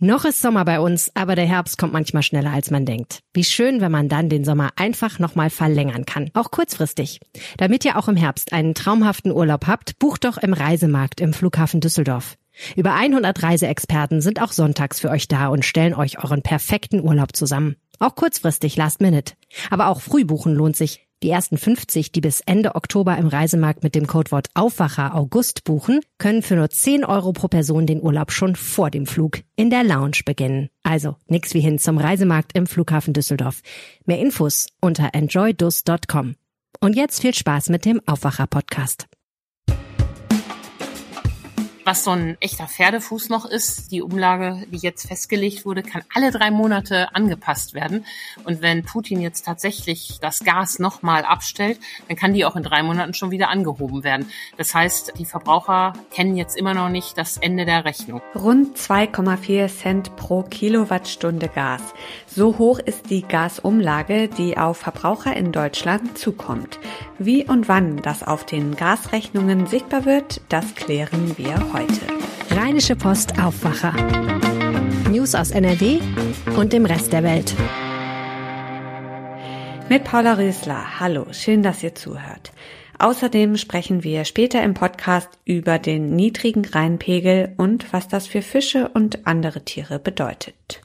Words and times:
Noch 0.00 0.24
ist 0.24 0.40
Sommer 0.40 0.64
bei 0.64 0.78
uns, 0.78 1.10
aber 1.16 1.34
der 1.34 1.46
Herbst 1.46 1.76
kommt 1.76 1.92
manchmal 1.92 2.22
schneller 2.22 2.52
als 2.52 2.70
man 2.70 2.86
denkt. 2.86 3.18
Wie 3.34 3.42
schön, 3.42 3.80
wenn 3.80 3.90
man 3.90 4.08
dann 4.08 4.28
den 4.28 4.44
Sommer 4.44 4.70
einfach 4.76 5.18
nochmal 5.18 5.50
verlängern 5.50 6.06
kann, 6.06 6.30
auch 6.34 6.52
kurzfristig. 6.52 7.18
Damit 7.56 7.84
ihr 7.84 7.98
auch 7.98 8.06
im 8.06 8.14
Herbst 8.14 8.52
einen 8.52 8.74
traumhaften 8.74 9.32
Urlaub 9.32 9.66
habt, 9.66 9.98
bucht 9.98 10.24
doch 10.24 10.38
im 10.38 10.52
Reisemarkt 10.52 11.20
im 11.20 11.32
Flughafen 11.32 11.80
Düsseldorf. 11.80 12.36
Über 12.76 12.94
100 12.94 13.42
Reiseexperten 13.42 14.20
sind 14.20 14.40
auch 14.40 14.52
sonntags 14.52 15.00
für 15.00 15.10
euch 15.10 15.26
da 15.26 15.48
und 15.48 15.64
stellen 15.64 15.94
euch 15.94 16.22
euren 16.22 16.42
perfekten 16.42 17.00
Urlaub 17.00 17.34
zusammen. 17.34 17.74
Auch 17.98 18.14
kurzfristig, 18.14 18.76
last 18.76 19.00
minute. 19.00 19.34
Aber 19.68 19.88
auch 19.88 20.00
früh 20.00 20.24
buchen 20.24 20.54
lohnt 20.54 20.76
sich. 20.76 21.07
Die 21.22 21.30
ersten 21.30 21.58
50, 21.58 22.12
die 22.12 22.20
bis 22.20 22.40
Ende 22.40 22.76
Oktober 22.76 23.16
im 23.18 23.26
Reisemarkt 23.26 23.82
mit 23.82 23.96
dem 23.96 24.06
Codewort 24.06 24.48
Aufwacher 24.54 25.16
August 25.16 25.64
buchen, 25.64 26.00
können 26.18 26.42
für 26.42 26.54
nur 26.54 26.70
10 26.70 27.04
Euro 27.04 27.32
pro 27.32 27.48
Person 27.48 27.86
den 27.86 28.00
Urlaub 28.00 28.30
schon 28.30 28.54
vor 28.54 28.90
dem 28.90 29.04
Flug 29.04 29.40
in 29.56 29.70
der 29.70 29.82
Lounge 29.82 30.20
beginnen. 30.24 30.68
Also 30.84 31.16
nix 31.26 31.54
wie 31.54 31.60
hin 31.60 31.80
zum 31.80 31.98
Reisemarkt 31.98 32.56
im 32.56 32.68
Flughafen 32.68 33.14
Düsseldorf. 33.14 33.62
Mehr 34.06 34.20
Infos 34.20 34.68
unter 34.80 35.10
enjoydus.com. 35.12 36.36
Und 36.80 36.94
jetzt 36.94 37.20
viel 37.20 37.34
Spaß 37.34 37.70
mit 37.70 37.84
dem 37.84 38.00
Aufwacher 38.06 38.46
Podcast 38.46 39.07
was 41.88 42.04
so 42.04 42.10
ein 42.10 42.36
echter 42.40 42.68
Pferdefuß 42.68 43.30
noch 43.30 43.46
ist. 43.46 43.90
Die 43.92 44.02
Umlage, 44.02 44.66
die 44.70 44.76
jetzt 44.76 45.08
festgelegt 45.08 45.64
wurde, 45.64 45.82
kann 45.82 46.02
alle 46.12 46.30
drei 46.30 46.50
Monate 46.50 47.14
angepasst 47.14 47.72
werden. 47.72 48.04
Und 48.44 48.60
wenn 48.60 48.84
Putin 48.84 49.22
jetzt 49.22 49.46
tatsächlich 49.46 50.18
das 50.20 50.40
Gas 50.40 50.80
nochmal 50.80 51.24
abstellt, 51.24 51.80
dann 52.06 52.18
kann 52.18 52.34
die 52.34 52.44
auch 52.44 52.56
in 52.56 52.62
drei 52.62 52.82
Monaten 52.82 53.14
schon 53.14 53.30
wieder 53.30 53.48
angehoben 53.48 54.04
werden. 54.04 54.30
Das 54.58 54.74
heißt, 54.74 55.14
die 55.18 55.24
Verbraucher 55.24 55.94
kennen 56.10 56.36
jetzt 56.36 56.58
immer 56.58 56.74
noch 56.74 56.90
nicht 56.90 57.16
das 57.16 57.38
Ende 57.38 57.64
der 57.64 57.86
Rechnung. 57.86 58.20
Rund 58.34 58.76
2,4 58.76 59.74
Cent 59.74 60.16
pro 60.16 60.42
Kilowattstunde 60.42 61.48
Gas. 61.48 61.80
So 62.38 62.56
hoch 62.56 62.78
ist 62.78 63.10
die 63.10 63.22
Gasumlage, 63.22 64.28
die 64.28 64.56
auf 64.56 64.76
Verbraucher 64.76 65.36
in 65.36 65.50
Deutschland 65.50 66.16
zukommt. 66.16 66.78
Wie 67.18 67.44
und 67.44 67.68
wann 67.68 67.96
das 67.96 68.22
auf 68.22 68.46
den 68.46 68.76
Gasrechnungen 68.76 69.66
sichtbar 69.66 70.04
wird, 70.04 70.40
das 70.48 70.76
klären 70.76 71.36
wir 71.36 71.56
heute. 71.72 71.98
Rheinische 72.52 72.94
Post 72.94 73.42
Aufwacher. 73.42 73.92
News 75.10 75.34
aus 75.34 75.50
NRW 75.50 75.98
und 76.56 76.72
dem 76.72 76.86
Rest 76.86 77.12
der 77.12 77.24
Welt. 77.24 77.56
Mit 79.88 80.04
Paula 80.04 80.34
Rösler. 80.34 81.00
Hallo, 81.00 81.26
schön, 81.32 81.64
dass 81.64 81.82
ihr 81.82 81.96
zuhört. 81.96 82.52
Außerdem 83.00 83.56
sprechen 83.56 84.04
wir 84.04 84.24
später 84.24 84.62
im 84.62 84.74
Podcast 84.74 85.30
über 85.44 85.80
den 85.80 86.14
niedrigen 86.14 86.64
Rheinpegel 86.64 87.54
und 87.56 87.92
was 87.92 88.06
das 88.06 88.28
für 88.28 88.42
Fische 88.42 88.90
und 88.90 89.26
andere 89.26 89.64
Tiere 89.64 89.98
bedeutet. 89.98 90.82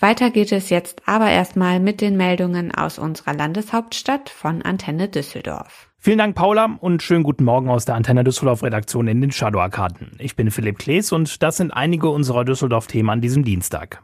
Weiter 0.00 0.30
geht 0.30 0.50
es 0.50 0.70
jetzt 0.70 1.02
aber 1.04 1.28
erstmal 1.28 1.78
mit 1.78 2.00
den 2.00 2.16
Meldungen 2.16 2.74
aus 2.74 2.98
unserer 2.98 3.34
Landeshauptstadt 3.34 4.30
von 4.30 4.62
Antenne 4.62 5.10
Düsseldorf. 5.10 5.90
Vielen 5.98 6.16
Dank, 6.16 6.34
Paula, 6.34 6.78
und 6.80 7.02
schönen 7.02 7.22
guten 7.22 7.44
Morgen 7.44 7.68
aus 7.68 7.84
der 7.84 7.96
Antenne 7.96 8.24
Düsseldorf 8.24 8.62
Redaktion 8.62 9.08
in 9.08 9.20
den 9.20 9.30
Shadow-Arkaden. 9.30 10.12
Ich 10.18 10.36
bin 10.36 10.50
Philipp 10.50 10.78
Klees 10.78 11.12
und 11.12 11.42
das 11.42 11.58
sind 11.58 11.72
einige 11.72 12.08
unserer 12.08 12.46
Düsseldorf-Themen 12.46 13.10
an 13.10 13.20
diesem 13.20 13.44
Dienstag. 13.44 14.02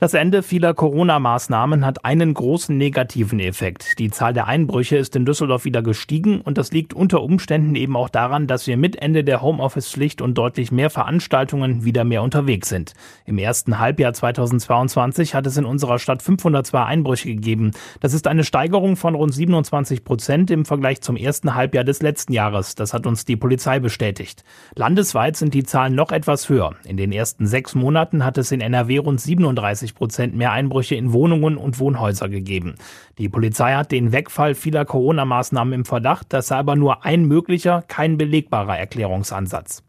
Das 0.00 0.14
Ende 0.14 0.42
vieler 0.42 0.72
Corona-Maßnahmen 0.72 1.84
hat 1.84 2.06
einen 2.06 2.32
großen 2.32 2.74
negativen 2.74 3.38
Effekt. 3.38 3.98
Die 3.98 4.10
Zahl 4.10 4.32
der 4.32 4.46
Einbrüche 4.46 4.96
ist 4.96 5.14
in 5.14 5.26
Düsseldorf 5.26 5.66
wieder 5.66 5.82
gestiegen 5.82 6.40
und 6.40 6.56
das 6.56 6.72
liegt 6.72 6.94
unter 6.94 7.22
Umständen 7.22 7.74
eben 7.74 7.94
auch 7.96 8.08
daran, 8.08 8.46
dass 8.46 8.66
wir 8.66 8.78
mit 8.78 8.96
Ende 8.96 9.24
der 9.24 9.42
Homeoffice-Pflicht 9.42 10.22
und 10.22 10.38
deutlich 10.38 10.72
mehr 10.72 10.88
Veranstaltungen 10.88 11.84
wieder 11.84 12.04
mehr 12.04 12.22
unterwegs 12.22 12.70
sind. 12.70 12.94
Im 13.26 13.36
ersten 13.36 13.78
Halbjahr 13.78 14.14
2022 14.14 15.34
hat 15.34 15.46
es 15.46 15.58
in 15.58 15.66
unserer 15.66 15.98
Stadt 15.98 16.22
502 16.22 16.82
Einbrüche 16.82 17.28
gegeben. 17.34 17.72
Das 18.00 18.14
ist 18.14 18.26
eine 18.26 18.44
Steigerung 18.44 18.96
von 18.96 19.14
rund 19.14 19.34
27 19.34 20.02
Prozent 20.02 20.50
im 20.50 20.64
Vergleich 20.64 21.02
zum 21.02 21.16
ersten 21.16 21.54
Halbjahr 21.54 21.84
des 21.84 22.00
letzten 22.00 22.32
Jahres. 22.32 22.74
Das 22.74 22.94
hat 22.94 23.06
uns 23.06 23.26
die 23.26 23.36
Polizei 23.36 23.80
bestätigt. 23.80 24.44
Landesweit 24.74 25.36
sind 25.36 25.52
die 25.52 25.64
Zahlen 25.64 25.94
noch 25.94 26.10
etwas 26.10 26.48
höher. 26.48 26.74
In 26.84 26.96
den 26.96 27.12
ersten 27.12 27.46
sechs 27.46 27.74
Monaten 27.74 28.24
hat 28.24 28.38
es 28.38 28.50
in 28.50 28.62
NRW 28.62 28.96
rund 28.96 29.20
37 29.20 29.89
20 29.90 29.94
Prozent 29.94 30.36
mehr 30.36 30.52
Einbrüche 30.52 30.94
in 30.94 31.12
Wohnungen 31.12 31.56
und 31.56 31.78
Wohnhäuser 31.78 32.28
gegeben. 32.28 32.74
Die 33.18 33.28
Polizei 33.28 33.74
hat 33.74 33.92
den 33.92 34.12
Wegfall 34.12 34.54
vieler 34.54 34.84
Corona-Maßnahmen 34.84 35.74
im 35.74 35.84
Verdacht. 35.84 36.32
Das 36.32 36.48
sei 36.48 36.56
aber 36.56 36.76
nur 36.76 37.04
ein 37.04 37.24
möglicher, 37.24 37.82
kein 37.88 38.16
belegbarer 38.16 38.78
Erklärungsansatz. 38.78 39.82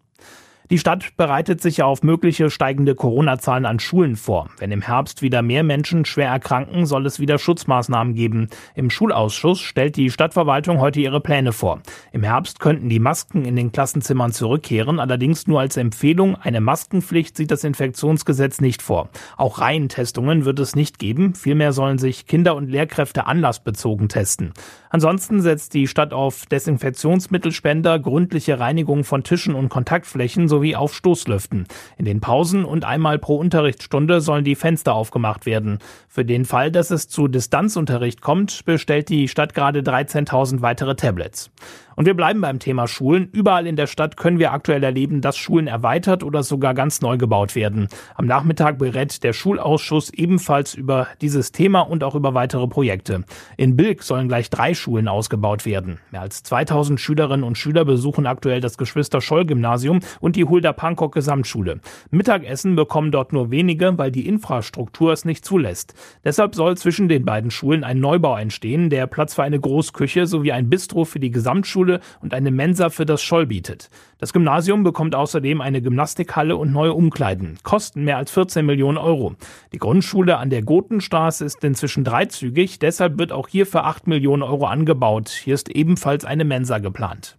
Die 0.72 0.80
Stadt 0.80 1.18
bereitet 1.18 1.59
sich 1.59 1.84
auf 1.84 2.02
mögliche 2.02 2.50
steigende 2.50 2.96
Corona-Zahlen 2.96 3.66
an 3.66 3.82
Schulen 3.82 4.16
vor. 4.16 4.48
Wenn 4.58 4.72
im 4.72 4.82
Herbst 4.82 5.22
wieder 5.22 5.42
mehr 5.42 5.64
Menschen 5.64 6.06
schwer 6.06 6.30
erkranken, 6.30 6.86
soll 6.86 7.06
es 7.06 7.20
wieder 7.20 7.38
Schutzmaßnahmen 7.38 8.16
geben. 8.16 8.48
Im 8.74 8.90
Schulausschuss 8.90 9.59
stellt 9.59 9.98
die 9.98 10.09
Stadtverwaltung 10.09 10.80
heute 10.80 11.02
ihre 11.02 11.20
Pläne 11.20 11.52
vor. 11.52 11.82
Im 12.14 12.24
Herbst 12.24 12.62
könnten 12.62 12.88
die 12.88 13.02
Masken 13.02 13.44
in 13.44 13.58
den 13.58 13.74
Klassenzimmern 13.74 14.32
zurückkehren, 14.32 15.02
allerdings 15.02 15.46
nur 15.46 15.59
als 15.59 15.76
Empfehlung. 15.76 16.38
Eine 16.38 16.62
Maskenpflicht 16.62 17.36
sieht 17.36 17.52
das 17.52 17.66
Infektionsgesetz 17.66 18.62
nicht 18.62 18.82
vor. 18.82 19.09
Auch 19.36 19.59
Reihentestungen 19.59 20.46
wird 20.46 20.59
es 20.59 20.74
nicht 20.78 21.00
geben. 21.00 21.36
Vielmehr 21.36 21.74
sollen 21.74 21.98
sich 21.98 22.28
Kinder 22.28 22.56
und 22.56 22.70
Lehrkräfte 22.70 23.28
anlassbezogen 23.28 24.08
testen. 24.08 24.53
Ansonsten 24.90 25.42
setzt 25.42 25.74
die 25.74 25.88
Stadt 25.88 26.14
auf 26.14 26.46
Desinfektionsmittelspender, 26.46 28.00
gründliche 28.00 28.59
Reinigung 28.59 29.03
von 29.03 29.24
Tischen 29.24 29.53
und 29.53 29.68
Kontaktflächen 29.68 30.48
sowie 30.48 30.60
sowie 30.61 30.75
auf 30.75 30.94
Stoßlüften. 30.94 31.66
In 31.97 32.05
den 32.05 32.22
Pausen 32.22 32.66
und 32.66 32.85
einmal 32.85 33.17
pro 33.17 33.38
Unterrichtsstunde 33.38 34.22
sollen 34.22 34.44
die 34.44 34.53
Fenster 34.53 34.94
aufgemacht 34.94 35.47
werden. 35.47 35.79
Für 36.07 36.23
den 36.23 36.45
Fall, 36.45 36.72
dass 36.72 36.91
es 36.91 37.07
zu 37.07 37.27
Distanzunterricht 37.27 38.22
kommt, 38.22 38.63
bestellt 38.66 39.09
die 39.09 39.27
Stadt 39.27 39.55
gerade 39.55 39.79
13.000 39.79 40.61
weitere 40.61 40.95
Tablets. 40.95 41.49
Und 41.96 42.06
wir 42.06 42.13
bleiben 42.13 42.41
beim 42.41 42.59
Thema 42.59 42.88
Schulen. 42.88 43.29
Überall 43.31 43.68
in 43.68 43.75
der 43.75 43.88
Stadt 43.88 44.18
können 44.18 44.40
wir 44.40 44.53
aktuell 44.53 44.84
erleben, 44.84 45.22
dass 45.22 45.38
Schulen 45.38 45.68
erweitert 45.68 46.24
oder 46.24 46.44
sogar 46.44 46.74
ganz 46.74 47.02
neu 47.02 47.18
gebaut 47.18 47.56
werden. 47.56 47.88
Am 48.16 48.25
Nachmittag 48.25 48.78
berät 48.78 49.24
der 49.24 49.34
Schulausschuss 49.34 50.09
ebenfalls 50.09 50.74
über 50.74 51.07
dieses 51.22 51.52
Thema 51.52 51.81
und 51.81 52.03
auch 52.03 52.16
über 52.16 52.34
weitere 52.34 52.68
Projekte. 52.68 53.24
In 53.57 53.75
Bilk 53.75 54.03
sollen 54.03 54.28
gleich 54.28 54.50
drei 54.50 54.74
Schulen 54.74 55.07
ausgebaut 55.07 55.66
werden. 55.66 56.00
Mehr 56.12 56.22
als 56.22 56.44
2000 56.44 57.00
Schülerinnen 57.00 57.44
und 57.44 57.57
Schüler 57.57 57.85
besuchen 57.85 58.25
aktuell 58.25 58.62
das 58.62 58.78
Geschwister-Scholl-Gymnasium 58.78 60.00
und 60.19 60.35
die 60.35 60.46
Hulda-Pankok-Gesamtschule. 60.46 61.81
Mittagessen 62.09 62.75
bekommen 62.75 63.12
dort 63.12 63.34
nur 63.34 63.52
wenige, 63.52 63.97
weil 63.97 64.12
die 64.12 64.28
Infrastruktur 64.28 65.12
es 65.13 65.25
nicht 65.25 65.46
zulässt. 65.46 65.94
Deshalb 66.23 66.56
soll 66.56 66.78
zwischen 66.78 67.09
den 67.09 67.25
beiden 67.25 67.52
Schulen 67.52 67.84
ein 67.84 68.00
Neubau 68.00 68.38
entstehen, 68.38 68.90
der 68.90 69.08
Platz 69.08 69.35
für 69.35 69.44
eine 69.44 69.59
Großküche 69.59 70.25
sowie 70.25 70.52
ein 70.52 70.69
Bistro 70.69 71.06
für 71.06 71.19
die 71.19 71.31
Gesamtschule 71.31 71.81
Grundschule 71.81 72.00
und 72.22 72.34
eine 72.34 72.52
Mensa 72.52 72.90
für 72.90 73.06
das 73.06 73.22
Scholl 73.22 73.47
bietet. 73.47 73.90
Das 74.19 74.34
Gymnasium 74.34 74.84
bekommt 74.84 75.16
außerdem 75.16 75.62
eine 75.62 75.81
Gymnastikhalle 75.81 76.56
und 76.56 76.72
neue 76.72 76.94
Umkleiden. 76.94 77.58
Kosten 77.64 78.03
mehr 78.03 78.18
als 78.18 78.31
14 78.31 78.66
Millionen 78.66 78.97
Euro. 78.97 79.36
Die 79.74 79.80
Grundschule 79.80 80.38
an 80.38 80.50
der 80.50 80.62
Gotenstraße 80.62 81.44
ist 81.44 81.64
inzwischen 81.64 82.03
dreizügig, 82.03 82.80
deshalb 82.80 83.18
wird 83.18 83.31
auch 83.31 83.47
hier 83.47 83.66
für 83.66 83.84
8 83.84 84.08
Millionen 84.08 84.44
Euro 84.44 84.66
angebaut. 84.66 85.30
Hier 85.30 85.56
ist 85.56 85.70
ebenfalls 85.70 86.25
eine 86.25 86.46
Mensa 86.46 86.78
geplant. 86.78 87.38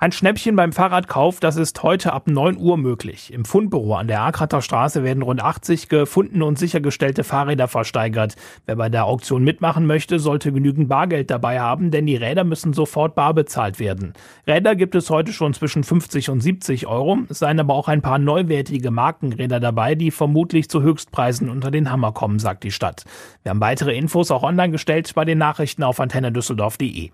Ein 0.00 0.12
Schnäppchen 0.12 0.54
beim 0.54 0.72
Fahrradkauf, 0.72 1.40
das 1.40 1.56
ist 1.56 1.82
heute 1.82 2.12
ab 2.12 2.28
9 2.28 2.56
Uhr 2.56 2.76
möglich. 2.76 3.32
Im 3.32 3.44
Fundbüro 3.44 3.96
an 3.96 4.06
der 4.06 4.22
Akrater 4.22 4.62
Straße 4.62 5.02
werden 5.02 5.24
rund 5.24 5.42
80 5.42 5.88
gefundene 5.88 6.44
und 6.44 6.56
sichergestellte 6.56 7.24
Fahrräder 7.24 7.66
versteigert. 7.66 8.36
Wer 8.64 8.76
bei 8.76 8.90
der 8.90 9.06
Auktion 9.06 9.42
mitmachen 9.42 9.86
möchte, 9.86 10.20
sollte 10.20 10.52
genügend 10.52 10.88
Bargeld 10.88 11.32
dabei 11.32 11.58
haben, 11.58 11.90
denn 11.90 12.06
die 12.06 12.14
Räder 12.14 12.44
müssen 12.44 12.74
sofort 12.74 13.16
bar 13.16 13.34
bezahlt 13.34 13.80
werden. 13.80 14.12
Räder 14.46 14.76
gibt 14.76 14.94
es 14.94 15.10
heute 15.10 15.32
schon 15.32 15.52
zwischen 15.52 15.82
50 15.82 16.30
und 16.30 16.42
70 16.42 16.86
Euro. 16.86 17.18
Es 17.28 17.40
seien 17.40 17.58
aber 17.58 17.74
auch 17.74 17.88
ein 17.88 18.00
paar 18.00 18.20
neuwertige 18.20 18.92
Markenräder 18.92 19.58
dabei, 19.58 19.96
die 19.96 20.12
vermutlich 20.12 20.70
zu 20.70 20.80
Höchstpreisen 20.80 21.48
unter 21.50 21.72
den 21.72 21.90
Hammer 21.90 22.12
kommen, 22.12 22.38
sagt 22.38 22.62
die 22.62 22.70
Stadt. 22.70 23.02
Wir 23.42 23.50
haben 23.50 23.60
weitere 23.60 23.96
Infos 23.96 24.30
auch 24.30 24.44
online 24.44 24.70
gestellt 24.70 25.10
bei 25.16 25.24
den 25.24 25.38
Nachrichten 25.38 25.82
auf 25.82 25.98
antennedüsseldorf.de. 25.98 27.10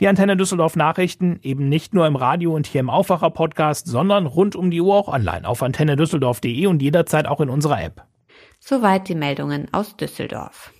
Die 0.00 0.08
Antenne 0.08 0.36
Düsseldorf 0.36 0.76
Nachrichten 0.76 1.38
eben 1.42 1.68
nicht 1.68 1.94
nur 1.94 2.06
im 2.06 2.16
Radio 2.16 2.54
und 2.54 2.66
hier 2.66 2.80
im 2.80 2.90
Aufwacher 2.90 3.30
Podcast, 3.30 3.86
sondern 3.86 4.26
rund 4.26 4.56
um 4.56 4.70
die 4.70 4.80
Uhr 4.80 4.94
auch 4.94 5.08
online 5.08 5.48
auf 5.48 5.62
antennedüsseldorf.de 5.62 6.66
und 6.66 6.82
jederzeit 6.82 7.26
auch 7.26 7.40
in 7.40 7.48
unserer 7.48 7.82
App. 7.82 8.04
Soweit 8.60 9.08
die 9.08 9.14
Meldungen 9.14 9.68
aus 9.72 9.96
Düsseldorf. 9.96 10.72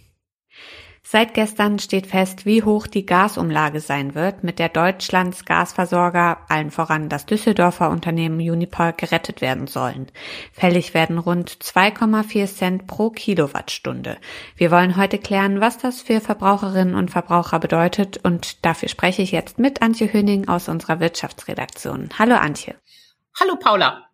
Seit 1.08 1.34
gestern 1.34 1.78
steht 1.78 2.08
fest, 2.08 2.46
wie 2.46 2.64
hoch 2.64 2.88
die 2.88 3.06
Gasumlage 3.06 3.78
sein 3.78 4.16
wird, 4.16 4.42
mit 4.42 4.58
der 4.58 4.68
Deutschlands 4.68 5.44
Gasversorger, 5.44 6.38
allen 6.48 6.72
voran 6.72 7.08
das 7.08 7.26
Düsseldorfer 7.26 7.90
Unternehmen 7.90 8.40
Uniper, 8.40 8.92
gerettet 8.92 9.40
werden 9.40 9.68
sollen. 9.68 10.10
Fällig 10.50 10.94
werden 10.94 11.18
rund 11.18 11.48
2,4 11.48 12.52
Cent 12.52 12.86
pro 12.88 13.10
Kilowattstunde. 13.10 14.16
Wir 14.56 14.72
wollen 14.72 14.96
heute 14.96 15.18
klären, 15.18 15.60
was 15.60 15.78
das 15.78 16.02
für 16.02 16.20
Verbraucherinnen 16.20 16.96
und 16.96 17.12
Verbraucher 17.12 17.60
bedeutet 17.60 18.18
und 18.24 18.64
dafür 18.64 18.88
spreche 18.88 19.22
ich 19.22 19.30
jetzt 19.30 19.60
mit 19.60 19.82
Antje 19.82 20.12
Höning 20.12 20.48
aus 20.48 20.68
unserer 20.68 20.98
Wirtschaftsredaktion. 20.98 22.08
Hallo 22.18 22.34
Antje. 22.34 22.74
Hallo 23.38 23.54
Paula. 23.54 24.08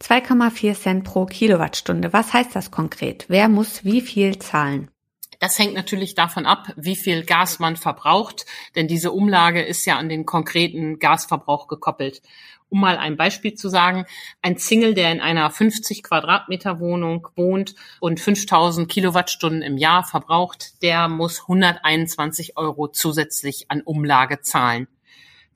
2,4 0.00 0.74
Cent 0.74 1.04
pro 1.04 1.26
Kilowattstunde. 1.26 2.14
Was 2.14 2.32
heißt 2.32 2.56
das 2.56 2.70
konkret? 2.70 3.26
Wer 3.28 3.50
muss 3.50 3.84
wie 3.84 4.00
viel 4.00 4.38
zahlen? 4.38 4.90
Das 5.40 5.56
hängt 5.58 5.74
natürlich 5.74 6.16
davon 6.16 6.46
ab, 6.46 6.72
wie 6.76 6.96
viel 6.96 7.24
Gas 7.24 7.60
man 7.60 7.76
verbraucht, 7.76 8.44
denn 8.74 8.88
diese 8.88 9.12
Umlage 9.12 9.62
ist 9.62 9.84
ja 9.86 9.96
an 9.96 10.08
den 10.08 10.26
konkreten 10.26 10.98
Gasverbrauch 10.98 11.68
gekoppelt. 11.68 12.22
Um 12.70 12.80
mal 12.80 12.98
ein 12.98 13.16
Beispiel 13.16 13.54
zu 13.54 13.68
sagen, 13.68 14.04
ein 14.42 14.58
Single, 14.58 14.94
der 14.94 15.12
in 15.12 15.20
einer 15.20 15.48
50 15.48 16.02
Quadratmeter 16.02 16.80
Wohnung 16.80 17.28
wohnt 17.36 17.76
und 18.00 18.20
5000 18.20 18.90
Kilowattstunden 18.90 19.62
im 19.62 19.78
Jahr 19.78 20.02
verbraucht, 20.02 20.82
der 20.82 21.08
muss 21.08 21.42
121 21.42 22.56
Euro 22.56 22.88
zusätzlich 22.88 23.70
an 23.70 23.80
Umlage 23.80 24.40
zahlen. 24.40 24.88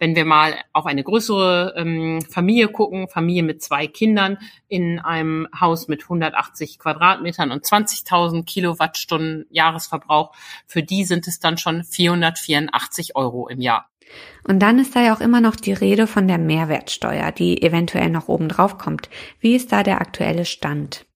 Wenn 0.02 0.16
wir 0.16 0.24
mal 0.24 0.56
auf 0.72 0.86
eine 0.86 1.04
größere 1.04 1.74
ähm, 1.76 2.22
Familie 2.22 2.66
gucken, 2.66 3.06
Familie 3.06 3.44
mit 3.44 3.62
zwei 3.62 3.86
Kindern 3.86 4.36
in 4.66 4.98
einem 4.98 5.46
Haus 5.60 5.86
mit 5.86 6.02
180 6.02 6.80
Quadratmetern 6.80 7.52
und 7.52 7.64
20.000 7.64 8.44
Kilowattstunden 8.44 9.46
Jahresverbrauch, 9.50 10.34
für 10.66 10.82
die 10.82 11.04
sind 11.04 11.28
es 11.28 11.38
dann 11.38 11.56
schon 11.56 11.84
484 11.84 13.14
Euro 13.14 13.46
im 13.46 13.60
Jahr. 13.60 13.90
Und 14.42 14.58
dann 14.58 14.80
ist 14.80 14.96
da 14.96 15.02
ja 15.02 15.14
auch 15.14 15.20
immer 15.20 15.40
noch 15.40 15.54
die 15.54 15.72
Rede 15.72 16.08
von 16.08 16.26
der 16.26 16.38
Mehrwertsteuer, 16.38 17.30
die 17.30 17.62
eventuell 17.62 18.10
noch 18.10 18.26
oben 18.26 18.48
drauf 18.48 18.78
kommt. 18.78 19.08
Wie 19.38 19.54
ist 19.54 19.70
da 19.70 19.84
der 19.84 20.00
aktuelle 20.00 20.46
Stand? 20.46 21.06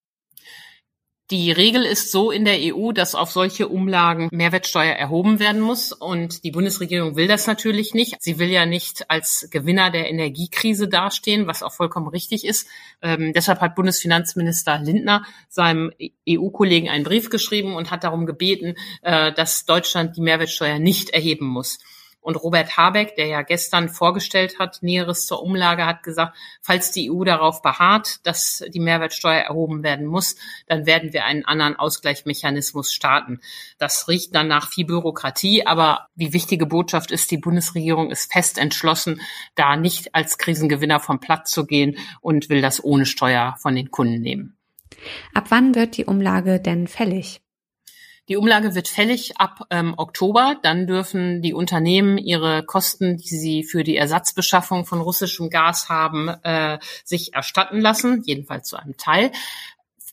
Die 1.33 1.51
Regel 1.51 1.83
ist 1.83 2.13
so 2.13 2.31
in 2.31 2.45
der 2.45 2.57
EU, 2.57 2.93
dass 2.93 3.17
auf 3.17 3.33
solche 3.33 3.67
Umlagen 3.67 4.29
Mehrwertsteuer 4.31 4.95
erhoben 4.95 5.41
werden 5.41 5.61
muss. 5.61 5.93
Und 5.93 6.45
die 6.45 6.53
Bundesregierung 6.53 7.17
will 7.17 7.27
das 7.27 7.49
natürlich 7.49 7.95
nicht. 7.95 8.15
Sie 8.21 8.39
will 8.39 8.49
ja 8.49 8.65
nicht 8.65 9.11
als 9.11 9.49
Gewinner 9.51 9.91
der 9.91 10.09
Energiekrise 10.09 10.87
dastehen, 10.87 11.49
was 11.49 11.65
auch 11.65 11.73
vollkommen 11.73 12.07
richtig 12.07 12.45
ist. 12.45 12.69
Ähm, 13.03 13.33
deshalb 13.33 13.61
hat 13.61 13.75
Bundesfinanzminister 13.75 14.79
Lindner 14.79 15.25
seinem 15.49 15.91
EU-Kollegen 16.29 16.89
einen 16.89 17.03
Brief 17.03 17.29
geschrieben 17.29 17.75
und 17.75 17.91
hat 17.91 18.05
darum 18.05 18.25
gebeten, 18.27 18.77
äh, 19.03 19.33
dass 19.33 19.67
Deutschland 19.67 20.17
die 20.17 20.23
Mehrwertsteuer 20.23 20.79
nicht 20.79 21.11
erheben 21.11 21.47
muss. 21.47 21.81
Und 22.27 22.35
Robert 22.35 22.77
Habeck, 22.77 23.15
der 23.15 23.27
ja 23.27 23.43
gestern 23.43 23.89
vorgestellt 23.89 24.59
hat, 24.59 24.83
Näheres 24.83 25.27
zur 25.27 25.45
Umlage, 25.45 25.87
hat 25.87 26.03
gesagt, 26.03 26.37
falls 26.61 26.91
die 26.91 27.09
EU 27.09 27.23
darauf 27.23 27.63
beharrt, 27.63 28.27
dass 28.27 28.65
die 28.67 28.81
Mehrwertsteuer 28.81 29.43
erhoben 29.43 29.85
werden 29.85 30.07
muss, 30.07 30.35
dann 30.67 30.87
werden 30.87 31.13
wir 31.13 31.25
einen 31.25 31.45
anderen 31.45 31.77
Ausgleichsmechanismus 31.77 32.93
starten. 32.93 33.39
Das 33.79 34.09
riecht 34.09 34.35
dann 34.35 34.49
nach 34.49 34.69
viel 34.69 34.87
Bürokratie, 34.87 35.69
aber 35.69 36.09
die 36.17 36.33
wichtige 36.33 36.67
Botschaft 36.67 37.13
ist, 37.13 37.31
die 37.31 37.39
Bundesregierung 37.39 38.11
ist 38.11 38.33
fest 38.33 38.59
entschlossen, 38.59 39.21
da 39.55 39.77
nicht 39.77 40.13
als 40.13 40.37
Krisengewinner 40.37 40.99
vom 40.99 41.21
Platz 41.21 41.53
zu 41.53 41.65
gehen 41.65 41.97
und 42.21 42.49
will 42.49 42.61
das 42.61 42.83
ohne 42.83 43.07
Steuer 43.07 43.55
von 43.61 43.77
den 43.77 43.93
Kunden 43.93 44.21
nehmen. 44.21 44.57
Ab 45.33 45.45
wann 45.51 45.77
wird 45.77 45.97
die 45.97 46.07
Umlage 46.07 46.59
denn 46.59 46.89
fällig? 46.89 47.41
Die 48.29 48.37
Umlage 48.37 48.75
wird 48.75 48.89
fällig 48.89 49.39
ab 49.39 49.67
ähm, 49.71 49.95
Oktober. 49.97 50.57
Dann 50.63 50.87
dürfen 50.87 51.43
die 51.43 51.55
Unternehmen 51.55 52.19
ihre 52.19 52.65
Kosten, 52.65 53.17
die 53.17 53.29
sie 53.29 53.63
für 53.63 53.85
die 53.85 53.97
Ersatzbeschaffung 53.97 54.85
von 54.85 55.01
russischem 55.01 55.49
Gas 55.49 55.89
haben, 55.89 56.29
äh, 56.43 56.79
sich 57.05 57.35
erstatten 57.35 57.81
lassen, 57.81 58.23
jedenfalls 58.27 58.69
zu 58.69 58.77
einem 58.77 58.97
Teil. 58.97 59.31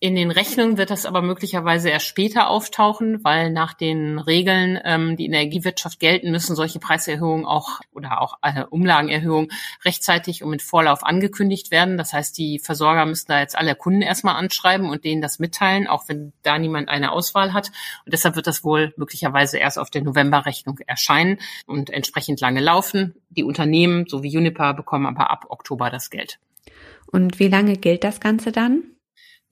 In 0.03 0.15
den 0.15 0.31
Rechnungen 0.31 0.77
wird 0.77 0.89
das 0.89 1.05
aber 1.05 1.21
möglicherweise 1.21 1.89
erst 1.89 2.07
später 2.07 2.49
auftauchen, 2.49 3.23
weil 3.23 3.51
nach 3.51 3.73
den 3.73 4.19
Regeln, 4.19 4.77
ähm, 4.83 5.15
die 5.15 5.23
in 5.23 5.31
der 5.31 5.39
Energiewirtschaft 5.39 5.97
gelten, 5.97 6.29
müssen 6.29 6.57
solche 6.57 6.79
Preiserhöhungen 6.79 7.45
auch 7.45 7.79
oder 7.93 8.19
auch 8.19 8.37
äh, 8.41 8.65
Umlagenerhöhungen 8.69 9.49
rechtzeitig 9.85 10.43
und 10.43 10.49
mit 10.49 10.61
Vorlauf 10.61 11.05
angekündigt 11.05 11.71
werden. 11.71 11.97
Das 11.97 12.11
heißt, 12.11 12.37
die 12.37 12.59
Versorger 12.59 13.05
müssen 13.05 13.27
da 13.29 13.39
jetzt 13.39 13.57
alle 13.57 13.75
Kunden 13.75 14.01
erstmal 14.01 14.35
anschreiben 14.35 14.89
und 14.89 15.05
denen 15.05 15.21
das 15.21 15.39
mitteilen, 15.39 15.87
auch 15.87 16.09
wenn 16.09 16.33
da 16.41 16.59
niemand 16.59 16.89
eine 16.89 17.13
Auswahl 17.13 17.53
hat. 17.53 17.67
Und 18.03 18.11
deshalb 18.11 18.35
wird 18.35 18.47
das 18.47 18.65
wohl 18.65 18.93
möglicherweise 18.97 19.57
erst 19.57 19.79
auf 19.79 19.89
der 19.89 20.01
Novemberrechnung 20.01 20.79
erscheinen 20.85 21.39
und 21.65 21.89
entsprechend 21.89 22.41
lange 22.41 22.59
laufen. 22.59 23.15
Die 23.29 23.45
Unternehmen, 23.45 24.03
so 24.09 24.21
wie 24.21 24.33
Juniper, 24.33 24.73
bekommen 24.73 25.05
aber 25.05 25.31
ab 25.31 25.45
Oktober 25.47 25.89
das 25.89 26.09
Geld. 26.09 26.39
Und 27.09 27.39
wie 27.39 27.47
lange 27.47 27.77
gilt 27.77 28.03
das 28.03 28.19
Ganze 28.19 28.51
dann? 28.51 28.83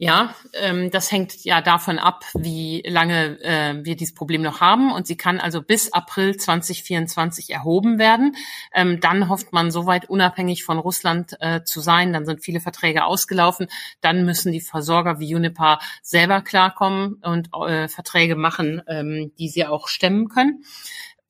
Ja, 0.04 0.34
ähm, 0.54 0.90
das 0.90 1.12
hängt 1.12 1.46
ja 1.46 1.62
davon 1.62 2.00
ab, 2.00 2.26
wie 2.34 2.82
lange 2.88 3.40
äh, 3.44 3.86
wir 3.86 3.96
dieses 3.96 4.16
Problem 4.16 4.42
noch 4.42 4.60
haben. 4.60 4.92
Und 4.92 5.06
sie 5.06 5.16
kann 5.16 5.40
also 5.40 5.62
bis 5.62 5.94
April 5.94 6.36
2024 6.36 7.52
erhoben 7.52 8.00
werden. 8.00 8.36
Ähm, 8.74 9.00
dann 9.00 9.30
hofft 9.30 9.54
man, 9.54 9.70
soweit 9.70 10.10
unabhängig 10.10 10.64
von 10.64 10.80
Russland 10.80 11.38
äh, 11.40 11.64
zu 11.64 11.82
sein. 11.82 12.14
Dann 12.14 12.26
sind 12.26 12.44
viele 12.44 12.62
Verträge 12.62 13.06
ausgelaufen. 13.06 13.68
Dann 14.02 14.26
müssen 14.26 14.52
die 14.52 14.60
Versorger 14.60 15.20
wie 15.20 15.36
Unipa 15.36 15.78
selber 16.02 16.42
klarkommen 16.42 17.22
und 17.22 17.50
äh, 17.54 17.88
Verträge 17.88 18.36
machen, 18.36 18.82
ähm, 18.88 19.34
die 19.38 19.50
sie 19.50 19.68
auch 19.68 19.88
stemmen 19.88 20.30
können 20.30 20.64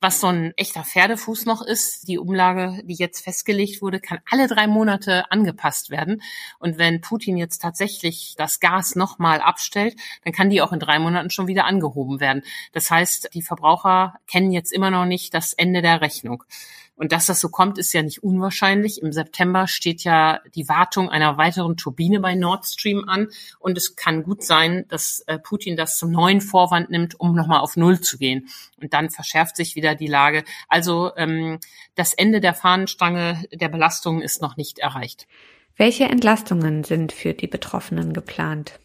was 0.02 0.20
so 0.20 0.26
ein 0.26 0.52
echter 0.56 0.84
Pferdefuß 0.84 1.46
noch 1.46 1.62
ist. 1.62 2.08
Die 2.08 2.18
Umlage, 2.18 2.82
die 2.84 2.94
jetzt 2.94 3.22
festgelegt 3.22 3.80
wurde, 3.80 4.00
kann 4.00 4.18
alle 4.28 4.48
drei 4.48 4.66
Monate 4.66 5.30
angepasst 5.30 5.90
werden. 5.90 6.22
Und 6.58 6.76
wenn 6.76 7.00
Putin 7.00 7.36
jetzt 7.36 7.62
tatsächlich 7.62 8.34
das 8.36 8.58
Gas 8.58 8.96
nochmal 8.96 9.40
abstellt, 9.40 9.94
dann 10.24 10.32
kann 10.32 10.50
die 10.50 10.60
auch 10.60 10.72
in 10.72 10.80
drei 10.80 10.98
Monaten 10.98 11.30
schon 11.30 11.46
wieder 11.46 11.66
angehoben 11.66 12.18
werden. 12.18 12.42
Das 12.72 12.90
heißt, 12.90 13.30
die 13.32 13.42
Verbraucher 13.42 14.16
kennen 14.26 14.50
jetzt 14.50 14.72
immer 14.72 14.90
noch 14.90 15.06
nicht 15.06 15.34
das 15.34 15.52
Ende 15.52 15.82
der 15.82 16.00
Rechnung. 16.00 16.42
Und 17.02 17.10
dass 17.10 17.26
das 17.26 17.40
so 17.40 17.48
kommt, 17.48 17.78
ist 17.78 17.92
ja 17.94 18.02
nicht 18.02 18.22
unwahrscheinlich. 18.22 19.02
Im 19.02 19.10
September 19.10 19.66
steht 19.66 20.04
ja 20.04 20.38
die 20.54 20.68
Wartung 20.68 21.08
einer 21.08 21.36
weiteren 21.36 21.76
Turbine 21.76 22.20
bei 22.20 22.36
Nord 22.36 22.64
Stream 22.64 23.08
an. 23.08 23.26
Und 23.58 23.76
es 23.76 23.96
kann 23.96 24.22
gut 24.22 24.44
sein, 24.44 24.84
dass 24.86 25.18
äh, 25.26 25.36
Putin 25.36 25.76
das 25.76 25.96
zum 25.96 26.12
neuen 26.12 26.40
Vorwand 26.40 26.90
nimmt, 26.90 27.18
um 27.18 27.34
nochmal 27.34 27.58
auf 27.58 27.76
Null 27.76 28.00
zu 28.00 28.18
gehen. 28.18 28.46
Und 28.80 28.94
dann 28.94 29.10
verschärft 29.10 29.56
sich 29.56 29.74
wieder 29.74 29.96
die 29.96 30.06
Lage. 30.06 30.44
Also 30.68 31.10
ähm, 31.16 31.58
das 31.96 32.14
Ende 32.14 32.38
der 32.38 32.54
Fahnenstange 32.54 33.46
der 33.52 33.68
Belastung 33.68 34.22
ist 34.22 34.40
noch 34.40 34.56
nicht 34.56 34.78
erreicht. 34.78 35.26
Welche 35.76 36.04
Entlastungen 36.04 36.84
sind 36.84 37.10
für 37.10 37.34
die 37.34 37.48
Betroffenen 37.48 38.12
geplant? 38.12 38.78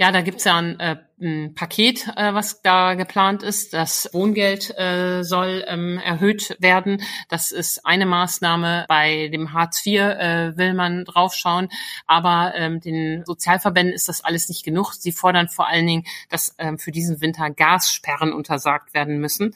Ja, 0.00 0.12
da 0.12 0.20
gibt's 0.20 0.44
ja 0.44 0.56
ein, 0.56 0.78
äh, 0.78 0.96
ein 1.20 1.54
Paket, 1.56 2.06
äh, 2.14 2.32
was 2.32 2.62
da 2.62 2.94
geplant 2.94 3.42
ist. 3.42 3.74
Das 3.74 4.08
Wohngeld 4.12 4.72
äh, 4.78 5.24
soll 5.24 5.64
ähm, 5.66 5.98
erhöht 5.98 6.56
werden. 6.60 7.02
Das 7.28 7.50
ist 7.50 7.84
eine 7.84 8.06
Maßnahme. 8.06 8.84
Bei 8.88 9.26
dem 9.26 9.52
Hartz 9.52 9.84
IV 9.84 10.00
äh, 10.00 10.56
will 10.56 10.74
man 10.74 11.04
draufschauen. 11.04 11.68
Aber 12.06 12.52
ähm, 12.54 12.78
den 12.78 13.24
Sozialverbänden 13.26 13.92
ist 13.92 14.08
das 14.08 14.20
alles 14.20 14.48
nicht 14.48 14.64
genug. 14.64 14.92
Sie 14.92 15.10
fordern 15.10 15.48
vor 15.48 15.66
allen 15.66 15.88
Dingen, 15.88 16.04
dass 16.28 16.54
ähm, 16.58 16.78
für 16.78 16.92
diesen 16.92 17.20
Winter 17.20 17.50
Gassperren 17.50 18.32
untersagt 18.32 18.94
werden 18.94 19.18
müssen. 19.18 19.52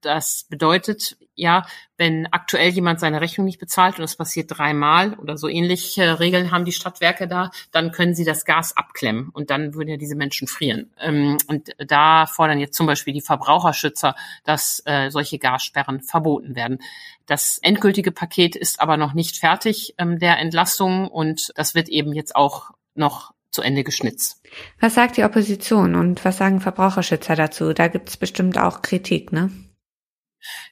Das 0.00 0.44
bedeutet, 0.48 1.16
ja, 1.34 1.66
wenn 1.96 2.26
aktuell 2.32 2.70
jemand 2.70 3.00
seine 3.00 3.20
Rechnung 3.20 3.44
nicht 3.46 3.58
bezahlt 3.58 3.98
und 3.98 4.04
es 4.04 4.16
passiert 4.16 4.56
dreimal 4.56 5.14
oder 5.14 5.36
so 5.36 5.48
ähnliche 5.48 6.20
Regeln 6.20 6.50
haben 6.50 6.64
die 6.64 6.72
Stadtwerke 6.72 7.26
da, 7.26 7.50
dann 7.72 7.92
können 7.92 8.14
sie 8.14 8.24
das 8.24 8.44
Gas 8.44 8.76
abklemmen 8.76 9.30
und 9.30 9.50
dann 9.50 9.74
würden 9.74 9.88
ja 9.88 9.96
diese 9.96 10.14
Menschen 10.14 10.48
frieren. 10.48 10.92
Ähm, 11.00 11.38
und 11.46 11.70
da 11.78 12.26
fordern 12.26 12.60
jetzt 12.60 12.76
zum 12.76 12.86
Beispiel 12.86 13.14
die 13.14 13.20
Verbraucherschützer, 13.20 14.14
dass 14.44 14.82
äh, 14.84 15.10
solche 15.10 15.38
Gassperren 15.38 16.00
verboten 16.00 16.54
werden. 16.54 16.78
Das 17.26 17.58
endgültige 17.58 18.12
Paket 18.12 18.56
ist 18.56 18.80
aber 18.80 18.96
noch 18.96 19.14
nicht 19.14 19.36
fertig 19.36 19.94
ähm, 19.98 20.18
der 20.18 20.38
Entlastung 20.38 21.08
und 21.08 21.52
das 21.56 21.74
wird 21.74 21.88
eben 21.88 22.12
jetzt 22.12 22.36
auch 22.36 22.70
noch 22.94 23.32
zu 23.50 23.62
Ende 23.62 23.84
geschnitzt. 23.84 24.42
Was 24.80 24.94
sagt 24.94 25.16
die 25.16 25.24
Opposition 25.24 25.94
und 25.94 26.24
was 26.24 26.36
sagen 26.36 26.60
Verbraucherschützer 26.60 27.34
dazu? 27.34 27.72
Da 27.72 27.88
gibt 27.88 28.08
es 28.08 28.16
bestimmt 28.16 28.58
auch 28.58 28.82
Kritik, 28.82 29.32
ne? 29.32 29.50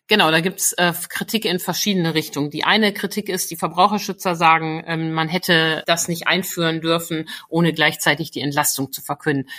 Genau, 0.07 0.31
da 0.31 0.41
gibt's 0.41 0.73
äh, 0.75 0.93
Kritik 1.09 1.45
in 1.45 1.59
verschiedene 1.59 2.15
Richtungen. 2.15 2.51
Die 2.51 2.65
eine 2.65 2.93
Kritik 2.93 3.29
ist, 3.29 3.51
die 3.51 3.57
Verbraucherschützer 3.57 4.35
sagen, 4.35 4.85
ähm, 4.87 5.13
man 5.13 5.29
hätte 5.29 5.83
das 5.87 6.09
nicht 6.09 6.29
einführen 6.29 6.81
dürfen, 6.81 7.29
ohne 7.49 7.73
gleichzeitig 7.73 8.31
die 8.31 8.41
Entlastung 8.41 8.93
zu 8.93 9.03
verkünden. 9.03 9.51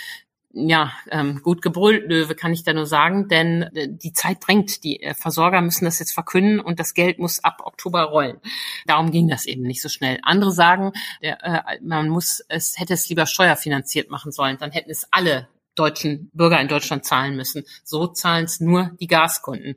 Ja, 0.52 0.92
ähm, 1.10 1.42
gut 1.42 1.60
gebrüllt, 1.60 2.08
Löwe, 2.08 2.34
kann 2.34 2.54
ich 2.54 2.64
da 2.64 2.72
nur 2.72 2.86
sagen, 2.86 3.28
denn 3.28 3.62
äh, 3.74 3.86
die 3.90 4.14
Zeit 4.14 4.38
drängt. 4.40 4.82
Die 4.82 5.02
äh, 5.02 5.12
Versorger 5.14 5.60
müssen 5.60 5.84
das 5.84 5.98
jetzt 5.98 6.12
verkünden 6.12 6.58
und 6.58 6.80
das 6.80 6.94
Geld 6.94 7.18
muss 7.18 7.44
ab 7.44 7.60
Oktober 7.64 8.04
rollen. 8.04 8.40
Darum 8.86 9.10
ging 9.10 9.28
das 9.28 9.44
eben 9.44 9.62
nicht 9.62 9.82
so 9.82 9.90
schnell. 9.90 10.18
Andere 10.22 10.50
sagen, 10.52 10.92
der, 11.22 11.44
äh, 11.44 11.78
man 11.82 12.08
muss 12.08 12.42
es 12.48 12.78
hätte 12.78 12.94
es 12.94 13.08
lieber 13.10 13.26
steuerfinanziert 13.26 14.10
machen 14.10 14.32
sollen, 14.32 14.56
dann 14.58 14.72
hätten 14.72 14.90
es 14.90 15.06
alle 15.10 15.48
deutschen 15.78 16.30
Bürger 16.32 16.60
in 16.60 16.68
Deutschland 16.68 17.04
zahlen 17.04 17.36
müssen. 17.36 17.64
So 17.84 18.06
zahlen 18.06 18.44
es 18.44 18.60
nur 18.60 18.90
die 19.00 19.06
Gaskunden. 19.06 19.76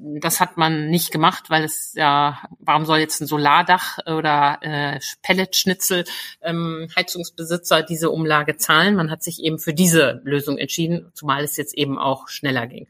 Das 0.00 0.38
hat 0.38 0.56
man 0.56 0.90
nicht 0.90 1.10
gemacht, 1.10 1.44
weil 1.48 1.64
es 1.64 1.94
ja, 1.94 2.38
warum 2.60 2.84
soll 2.84 2.98
jetzt 2.98 3.20
ein 3.20 3.26
Solardach 3.26 3.98
oder 4.06 4.58
äh, 4.60 5.00
Pelletschnitzel 5.22 6.04
ähm, 6.42 6.88
Heizungsbesitzer 6.94 7.82
diese 7.82 8.10
Umlage 8.10 8.56
zahlen? 8.56 8.94
Man 8.94 9.10
hat 9.10 9.22
sich 9.22 9.42
eben 9.42 9.58
für 9.58 9.74
diese 9.74 10.20
Lösung 10.24 10.58
entschieden, 10.58 11.10
zumal 11.14 11.42
es 11.42 11.56
jetzt 11.56 11.74
eben 11.74 11.98
auch 11.98 12.28
schneller 12.28 12.66
ging. 12.66 12.86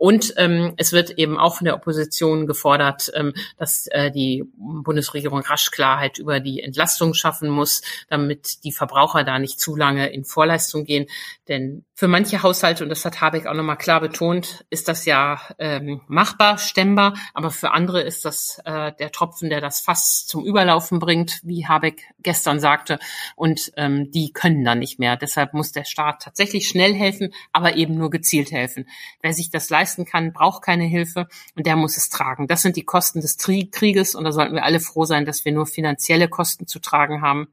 Und 0.00 0.32
ähm, 0.38 0.72
es 0.78 0.92
wird 0.92 1.10
eben 1.18 1.36
auch 1.36 1.56
von 1.56 1.66
der 1.66 1.74
Opposition 1.74 2.46
gefordert, 2.46 3.12
ähm, 3.14 3.34
dass 3.58 3.86
äh, 3.88 4.10
die 4.10 4.44
Bundesregierung 4.56 5.40
rasch 5.40 5.70
Klarheit 5.70 6.16
über 6.16 6.40
die 6.40 6.62
Entlastung 6.62 7.12
schaffen 7.12 7.50
muss, 7.50 7.82
damit 8.08 8.64
die 8.64 8.72
Verbraucher 8.72 9.24
da 9.24 9.38
nicht 9.38 9.60
zu 9.60 9.76
lange 9.76 10.08
in 10.08 10.24
Vorleistung 10.24 10.86
gehen. 10.86 11.04
Denn 11.48 11.84
für 11.92 12.08
manche 12.08 12.42
Haushalte, 12.42 12.82
und 12.82 12.88
das 12.88 13.04
hat 13.04 13.20
Habeck 13.20 13.46
auch 13.46 13.52
nochmal 13.52 13.76
klar 13.76 14.00
betont, 14.00 14.64
ist 14.70 14.88
das 14.88 15.04
ja 15.04 15.38
ähm, 15.58 16.00
machbar, 16.06 16.56
stemmbar, 16.56 17.12
aber 17.34 17.50
für 17.50 17.72
andere 17.72 18.00
ist 18.00 18.24
das 18.24 18.58
äh, 18.64 18.92
der 18.98 19.12
Tropfen, 19.12 19.50
der 19.50 19.60
das 19.60 19.82
Fass 19.82 20.26
zum 20.26 20.46
Überlaufen 20.46 20.98
bringt, 20.98 21.40
wie 21.42 21.66
Habeck 21.66 22.04
gestern 22.20 22.58
sagte. 22.58 22.98
Und 23.36 23.70
ähm, 23.76 24.10
die 24.10 24.32
können 24.32 24.64
dann 24.64 24.78
nicht 24.78 24.98
mehr. 24.98 25.18
Deshalb 25.18 25.52
muss 25.52 25.72
der 25.72 25.84
Staat 25.84 26.22
tatsächlich 26.22 26.68
schnell 26.68 26.94
helfen, 26.94 27.34
aber 27.52 27.76
eben 27.76 27.98
nur 27.98 28.08
gezielt 28.08 28.50
helfen. 28.50 28.88
Wer 29.20 29.34
sich 29.34 29.50
das 29.50 29.68
leisten 29.90 30.04
kann, 30.04 30.32
braucht 30.32 30.62
keine 30.62 30.84
Hilfe 30.84 31.26
und 31.56 31.66
der 31.66 31.76
muss 31.76 31.96
es 31.96 32.08
tragen. 32.08 32.46
Das 32.46 32.62
sind 32.62 32.76
die 32.76 32.84
Kosten 32.84 33.20
des 33.20 33.36
Krieges 33.38 34.14
und 34.14 34.24
da 34.24 34.32
sollten 34.32 34.54
wir 34.54 34.64
alle 34.64 34.80
froh 34.80 35.04
sein, 35.04 35.24
dass 35.24 35.44
wir 35.44 35.52
nur 35.52 35.66
finanzielle 35.66 36.28
Kosten 36.28 36.66
zu 36.66 36.78
tragen 36.78 37.22
haben. 37.22 37.48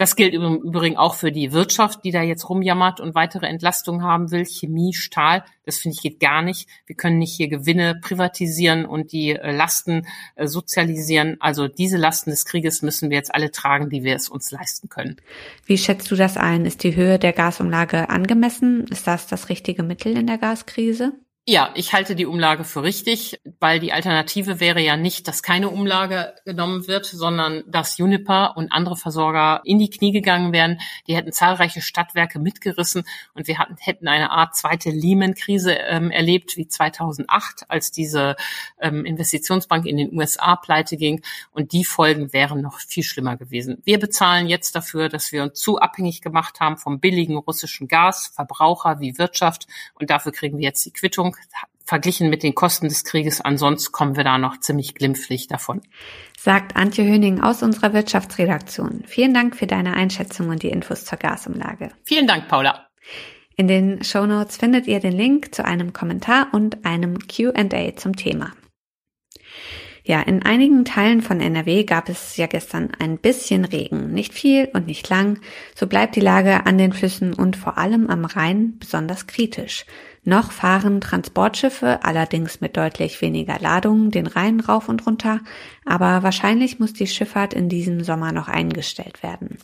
Das 0.00 0.16
gilt 0.16 0.32
im 0.32 0.62
Übrigen 0.62 0.96
auch 0.96 1.14
für 1.14 1.30
die 1.30 1.52
Wirtschaft, 1.52 2.04
die 2.04 2.10
da 2.10 2.22
jetzt 2.22 2.48
rumjammert 2.48 3.00
und 3.00 3.14
weitere 3.14 3.46
Entlastungen 3.46 4.02
haben 4.02 4.30
will. 4.30 4.46
Chemie, 4.46 4.94
Stahl, 4.94 5.44
das 5.66 5.76
finde 5.76 5.94
ich 5.94 6.02
geht 6.02 6.20
gar 6.20 6.40
nicht. 6.40 6.70
Wir 6.86 6.96
können 6.96 7.18
nicht 7.18 7.36
hier 7.36 7.48
Gewinne 7.48 7.96
privatisieren 8.00 8.86
und 8.86 9.12
die 9.12 9.32
äh, 9.32 9.54
Lasten 9.54 10.06
äh, 10.36 10.46
sozialisieren. 10.46 11.36
Also 11.40 11.68
diese 11.68 11.98
Lasten 11.98 12.30
des 12.30 12.46
Krieges 12.46 12.80
müssen 12.80 13.10
wir 13.10 13.18
jetzt 13.18 13.34
alle 13.34 13.50
tragen, 13.50 13.90
die 13.90 14.02
wir 14.02 14.16
es 14.16 14.30
uns 14.30 14.50
leisten 14.50 14.88
können. 14.88 15.16
Wie 15.66 15.76
schätzt 15.76 16.10
du 16.10 16.16
das 16.16 16.38
ein? 16.38 16.64
Ist 16.64 16.82
die 16.82 16.96
Höhe 16.96 17.18
der 17.18 17.34
Gasumlage 17.34 18.08
angemessen? 18.08 18.86
Ist 18.86 19.06
das 19.06 19.26
das 19.26 19.50
richtige 19.50 19.82
Mittel 19.82 20.16
in 20.16 20.26
der 20.26 20.38
Gaskrise? 20.38 21.12
Ja, 21.48 21.70
ich 21.74 21.94
halte 21.94 22.14
die 22.14 22.26
Umlage 22.26 22.64
für 22.64 22.82
richtig, 22.82 23.40
weil 23.60 23.80
die 23.80 23.94
Alternative 23.94 24.60
wäre 24.60 24.80
ja 24.80 24.98
nicht, 24.98 25.26
dass 25.26 25.42
keine 25.42 25.70
Umlage 25.70 26.34
genommen 26.44 26.86
wird, 26.86 27.06
sondern 27.06 27.64
dass 27.66 27.96
Juniper 27.96 28.58
und 28.58 28.70
andere 28.70 28.94
Versorger 28.94 29.62
in 29.64 29.78
die 29.78 29.88
Knie 29.88 30.12
gegangen 30.12 30.52
wären. 30.52 30.78
Die 31.08 31.16
hätten 31.16 31.32
zahlreiche 31.32 31.80
Stadtwerke 31.80 32.38
mitgerissen 32.38 33.04
und 33.34 33.48
wir 33.48 33.58
hatten, 33.58 33.76
hätten 33.80 34.06
eine 34.06 34.30
Art 34.30 34.54
zweite 34.54 34.90
Lehman-Krise 34.90 35.72
ähm, 35.72 36.10
erlebt 36.10 36.58
wie 36.58 36.68
2008, 36.68 37.64
als 37.68 37.90
diese 37.90 38.36
ähm, 38.78 39.06
Investitionsbank 39.06 39.86
in 39.86 39.96
den 39.96 40.16
USA 40.16 40.56
pleite 40.56 40.98
ging. 40.98 41.22
Und 41.52 41.72
die 41.72 41.86
Folgen 41.86 42.34
wären 42.34 42.60
noch 42.60 42.80
viel 42.80 43.02
schlimmer 43.02 43.38
gewesen. 43.38 43.78
Wir 43.84 43.98
bezahlen 43.98 44.46
jetzt 44.46 44.76
dafür, 44.76 45.08
dass 45.08 45.32
wir 45.32 45.42
uns 45.42 45.58
zu 45.58 45.78
abhängig 45.78 46.20
gemacht 46.20 46.60
haben 46.60 46.76
vom 46.76 47.00
billigen 47.00 47.38
russischen 47.38 47.88
Gas, 47.88 48.30
Verbraucher 48.32 49.00
wie 49.00 49.16
Wirtschaft. 49.16 49.66
Und 49.94 50.10
dafür 50.10 50.32
kriegen 50.32 50.58
wir 50.58 50.64
jetzt 50.64 50.84
die 50.84 50.92
Quittung 50.92 51.29
Leistung 51.36 51.70
verglichen 51.90 52.30
mit 52.30 52.44
den 52.44 52.54
Kosten 52.54 52.88
des 52.88 53.02
Krieges. 53.02 53.40
Ansonsten 53.40 53.90
kommen 53.90 54.16
wir 54.16 54.22
da 54.22 54.38
noch 54.38 54.60
ziemlich 54.60 54.94
glimpflich 54.94 55.48
davon. 55.48 55.82
Sagt 56.38 56.76
Antje 56.76 57.04
Höning 57.04 57.40
aus 57.40 57.64
unserer 57.64 57.92
Wirtschaftsredaktion. 57.92 59.02
Vielen 59.06 59.34
Dank 59.34 59.56
für 59.56 59.66
deine 59.66 59.94
Einschätzung 59.94 60.50
und 60.50 60.62
die 60.62 60.68
Infos 60.68 61.04
zur 61.04 61.18
Gasumlage. 61.18 61.90
Vielen 62.04 62.28
Dank, 62.28 62.46
Paula. 62.46 62.86
In 63.56 63.66
den 63.66 64.04
Show 64.04 64.24
Notes 64.24 64.56
findet 64.56 64.86
ihr 64.86 65.00
den 65.00 65.12
Link 65.12 65.52
zu 65.52 65.64
einem 65.64 65.92
Kommentar 65.92 66.46
und 66.52 66.86
einem 66.86 67.18
Q&A 67.26 67.96
zum 67.96 68.14
Thema. 68.14 68.52
Ja, 70.04 70.20
in 70.22 70.42
einigen 70.42 70.84
Teilen 70.84 71.20
von 71.20 71.40
NRW 71.40 71.84
gab 71.84 72.08
es 72.08 72.36
ja 72.36 72.46
gestern 72.46 72.90
ein 72.98 73.18
bisschen 73.18 73.64
Regen. 73.64 74.12
Nicht 74.12 74.32
viel 74.32 74.68
und 74.72 74.86
nicht 74.86 75.08
lang. 75.08 75.40
So 75.74 75.86
bleibt 75.86 76.16
die 76.16 76.20
Lage 76.20 76.66
an 76.66 76.78
den 76.78 76.92
Flüssen 76.92 77.34
und 77.34 77.56
vor 77.56 77.78
allem 77.78 78.08
am 78.08 78.24
Rhein 78.24 78.78
besonders 78.78 79.26
kritisch. 79.26 79.84
Noch 80.30 80.52
fahren 80.52 81.00
Transportschiffe, 81.00 82.04
allerdings 82.04 82.60
mit 82.60 82.76
deutlich 82.76 83.20
weniger 83.20 83.58
Ladung, 83.58 84.12
den 84.12 84.28
Rhein 84.28 84.60
rauf 84.60 84.88
und 84.88 85.04
runter, 85.04 85.40
aber 85.84 86.22
wahrscheinlich 86.22 86.78
muss 86.78 86.92
die 86.92 87.08
Schifffahrt 87.08 87.52
in 87.52 87.68
diesem 87.68 88.04
Sommer 88.04 88.30
noch 88.30 88.46
eingestellt 88.46 89.24
werden. 89.24 89.58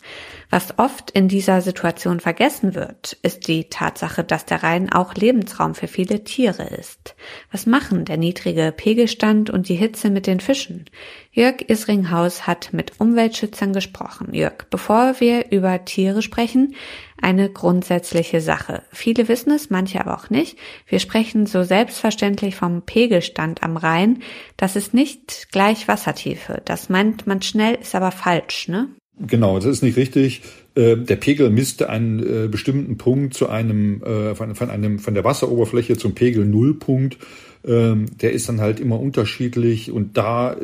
Was 0.51 0.77
oft 0.81 1.13
in 1.13 1.29
dieser 1.29 1.61
Situation 1.61 2.19
vergessen 2.19 2.75
wird, 2.75 3.17
ist 3.23 3.47
die 3.47 3.69
Tatsache, 3.69 4.25
dass 4.25 4.45
der 4.45 4.65
Rhein 4.65 4.93
auch 4.93 5.15
Lebensraum 5.15 5.77
für 5.77 5.87
viele 5.87 6.25
Tiere 6.25 6.65
ist. 6.65 7.15
Was 7.53 7.67
machen 7.67 8.05
der 8.05 8.17
niedrige 8.17 8.75
Pegelstand 8.77 9.51
und 9.51 9.69
die 9.69 9.77
Hitze 9.77 10.11
mit 10.11 10.27
den 10.27 10.41
Fischen? 10.41 10.87
Jörg 11.31 11.69
Isringhaus 11.69 12.49
hat 12.49 12.73
mit 12.73 12.99
Umweltschützern 12.99 13.73
gesprochen. 13.73 14.35
Jörg, 14.35 14.65
bevor 14.69 15.21
wir 15.21 15.53
über 15.53 15.85
Tiere 15.85 16.23
sprechen, 16.23 16.75
eine 17.21 17.49
grundsätzliche 17.51 18.41
Sache. 18.41 18.83
Viele 18.93 19.29
wissen 19.29 19.51
es, 19.53 19.71
manche 19.71 20.01
aber 20.01 20.17
auch 20.17 20.31
nicht. 20.31 20.59
Wir 20.87 20.99
sprechen 20.99 21.47
so 21.47 21.63
selbstverständlich 21.63 22.57
vom 22.57 22.83
Pegelstand 22.83 23.63
am 23.63 23.77
Rhein. 23.77 24.21
Das 24.57 24.77
ist 24.77 24.95
nicht 24.95 25.49
gleich 25.53 25.89
Wassertiefe. 25.89 26.63
Das 26.65 26.89
meint 26.89 27.27
man 27.27 27.43
schnell, 27.43 27.79
ist 27.81 27.95
aber 27.95 28.13
falsch, 28.13 28.69
ne? 28.69 28.89
Genau, 29.19 29.57
das 29.57 29.65
ist 29.65 29.83
nicht 29.83 29.97
richtig. 29.97 30.43
Äh, 30.75 30.97
der 30.97 31.17
Pegel 31.17 31.49
misst 31.49 31.83
einen 31.83 32.21
äh, 32.21 32.49
bestimmten 32.49 32.99
Punkt 32.99 33.33
zu 33.33 33.49
einem 33.49 34.03
äh, 34.03 34.35
von, 34.35 34.71
einem 34.71 34.99
von 34.99 35.15
der 35.15 35.25
Wasseroberfläche 35.25 35.97
zum 35.97 36.15
Pegel 36.15 36.45
Nullpunkt. 36.45 37.17
Ähm, 37.65 38.07
der 38.21 38.33
ist 38.33 38.49
dann 38.49 38.61
halt 38.61 38.79
immer 38.79 39.01
unterschiedlich 39.01 39.91
und 39.91 40.19
da 40.19 40.57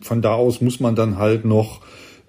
von 0.00 0.22
da 0.22 0.34
aus 0.34 0.60
muss 0.60 0.78
man 0.78 0.94
dann 0.94 1.18
halt 1.18 1.44
noch 1.44 1.80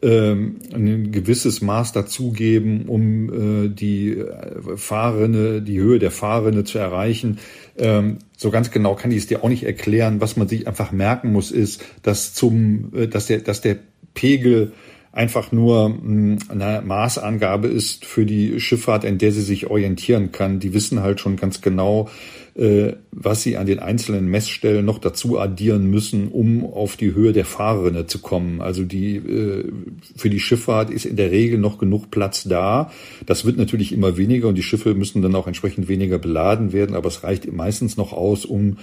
ähm, 0.01 0.58
ein 0.74 1.12
gewisses 1.12 1.62
Maß 1.62 1.91
dazugeben, 1.91 2.86
um 2.88 3.65
äh, 3.65 3.70
die 3.70 4.17
äh, 4.17 4.77
Fahrrinne, 4.77 5.62
die 5.62 5.79
Höhe 5.79 6.00
der 6.00 6.12
Fahrrinne 6.12 6.63
zu 6.63 6.79
erreichen. 6.79 7.39
Ähm, 7.77 8.17
so 8.36 8.50
ganz 8.50 8.72
genau 8.72 8.96
kann 8.96 9.12
ich 9.12 9.17
es 9.17 9.27
dir 9.27 9.43
auch 9.43 9.50
nicht 9.50 9.63
erklären. 9.63 10.20
Was 10.20 10.38
man 10.38 10.48
sich 10.48 10.67
einfach 10.67 10.91
merken 10.91 11.31
muss, 11.31 11.51
ist, 11.51 11.84
dass 12.01 12.34
zum, 12.34 12.91
äh, 12.96 13.08
dass 13.08 13.27
der, 13.27 13.39
dass 13.39 13.62
der 13.62 13.77
Pegel 14.13 14.72
einfach 15.12 15.51
nur 15.51 15.88
hm, 15.88 16.39
eine 16.50 16.82
Maßangabe 16.86 17.68
ist 17.68 18.06
für 18.06 18.25
die 18.25 18.60
Schifffahrt, 18.60 19.03
in 19.03 19.18
der 19.18 19.32
sie 19.32 19.41
sich 19.41 19.68
orientieren 19.68 20.32
kann. 20.32 20.60
Die 20.60 20.74
wissen 20.74 21.01
halt 21.01 21.20
schon 21.20 21.36
ganz 21.36 21.62
genau, 21.62 22.10
äh, 22.56 22.94
was 23.12 23.44
sie 23.44 23.58
an 23.58 23.65
den 23.65 23.80
einzelnen 23.80 24.27
Messstellen 24.27 24.86
noch 24.86 25.00
dazu 25.00 25.39
addieren 25.39 25.89
müssen, 25.89 26.30
um 26.30 26.65
auf 26.65 26.96
die 26.96 27.13
Höhe 27.13 27.34
der 27.34 27.46
Fahrrinne 27.46 28.08
zu 28.08 28.20
kommen. 28.20 28.62
Also 28.62 28.84
die 28.84 29.18
äh, 29.18 29.72
für 30.15 30.30
die 30.30 30.39
Schifffahrt 30.39 30.89
ist 30.89 31.06
in 31.06 31.18
der 31.18 31.32
Regel 31.32 31.60
noch 31.60 31.77
genug 31.77 32.10
Platz 32.10 32.44
da. 32.44 32.91
Das 33.25 33.46
wird 33.46 33.58
natürlich 33.58 33.91
immer 33.91 34.18
weniger 34.18 34.48
und 34.48 34.56
die 34.56 34.63
Schiffe 34.63 34.96
müssen 34.96 35.22
dann 35.22 35.36
auch 35.36 35.48
entsprechend 35.48 35.88
weniger 35.89 36.20
beladen 36.20 36.72
werden, 36.72 36.96
aber 36.96 37.08
es 37.08 37.24
reicht 37.24 37.51
meistens 37.51 37.98
noch 37.98 38.13
aus, 38.13 38.46
um 38.46 38.77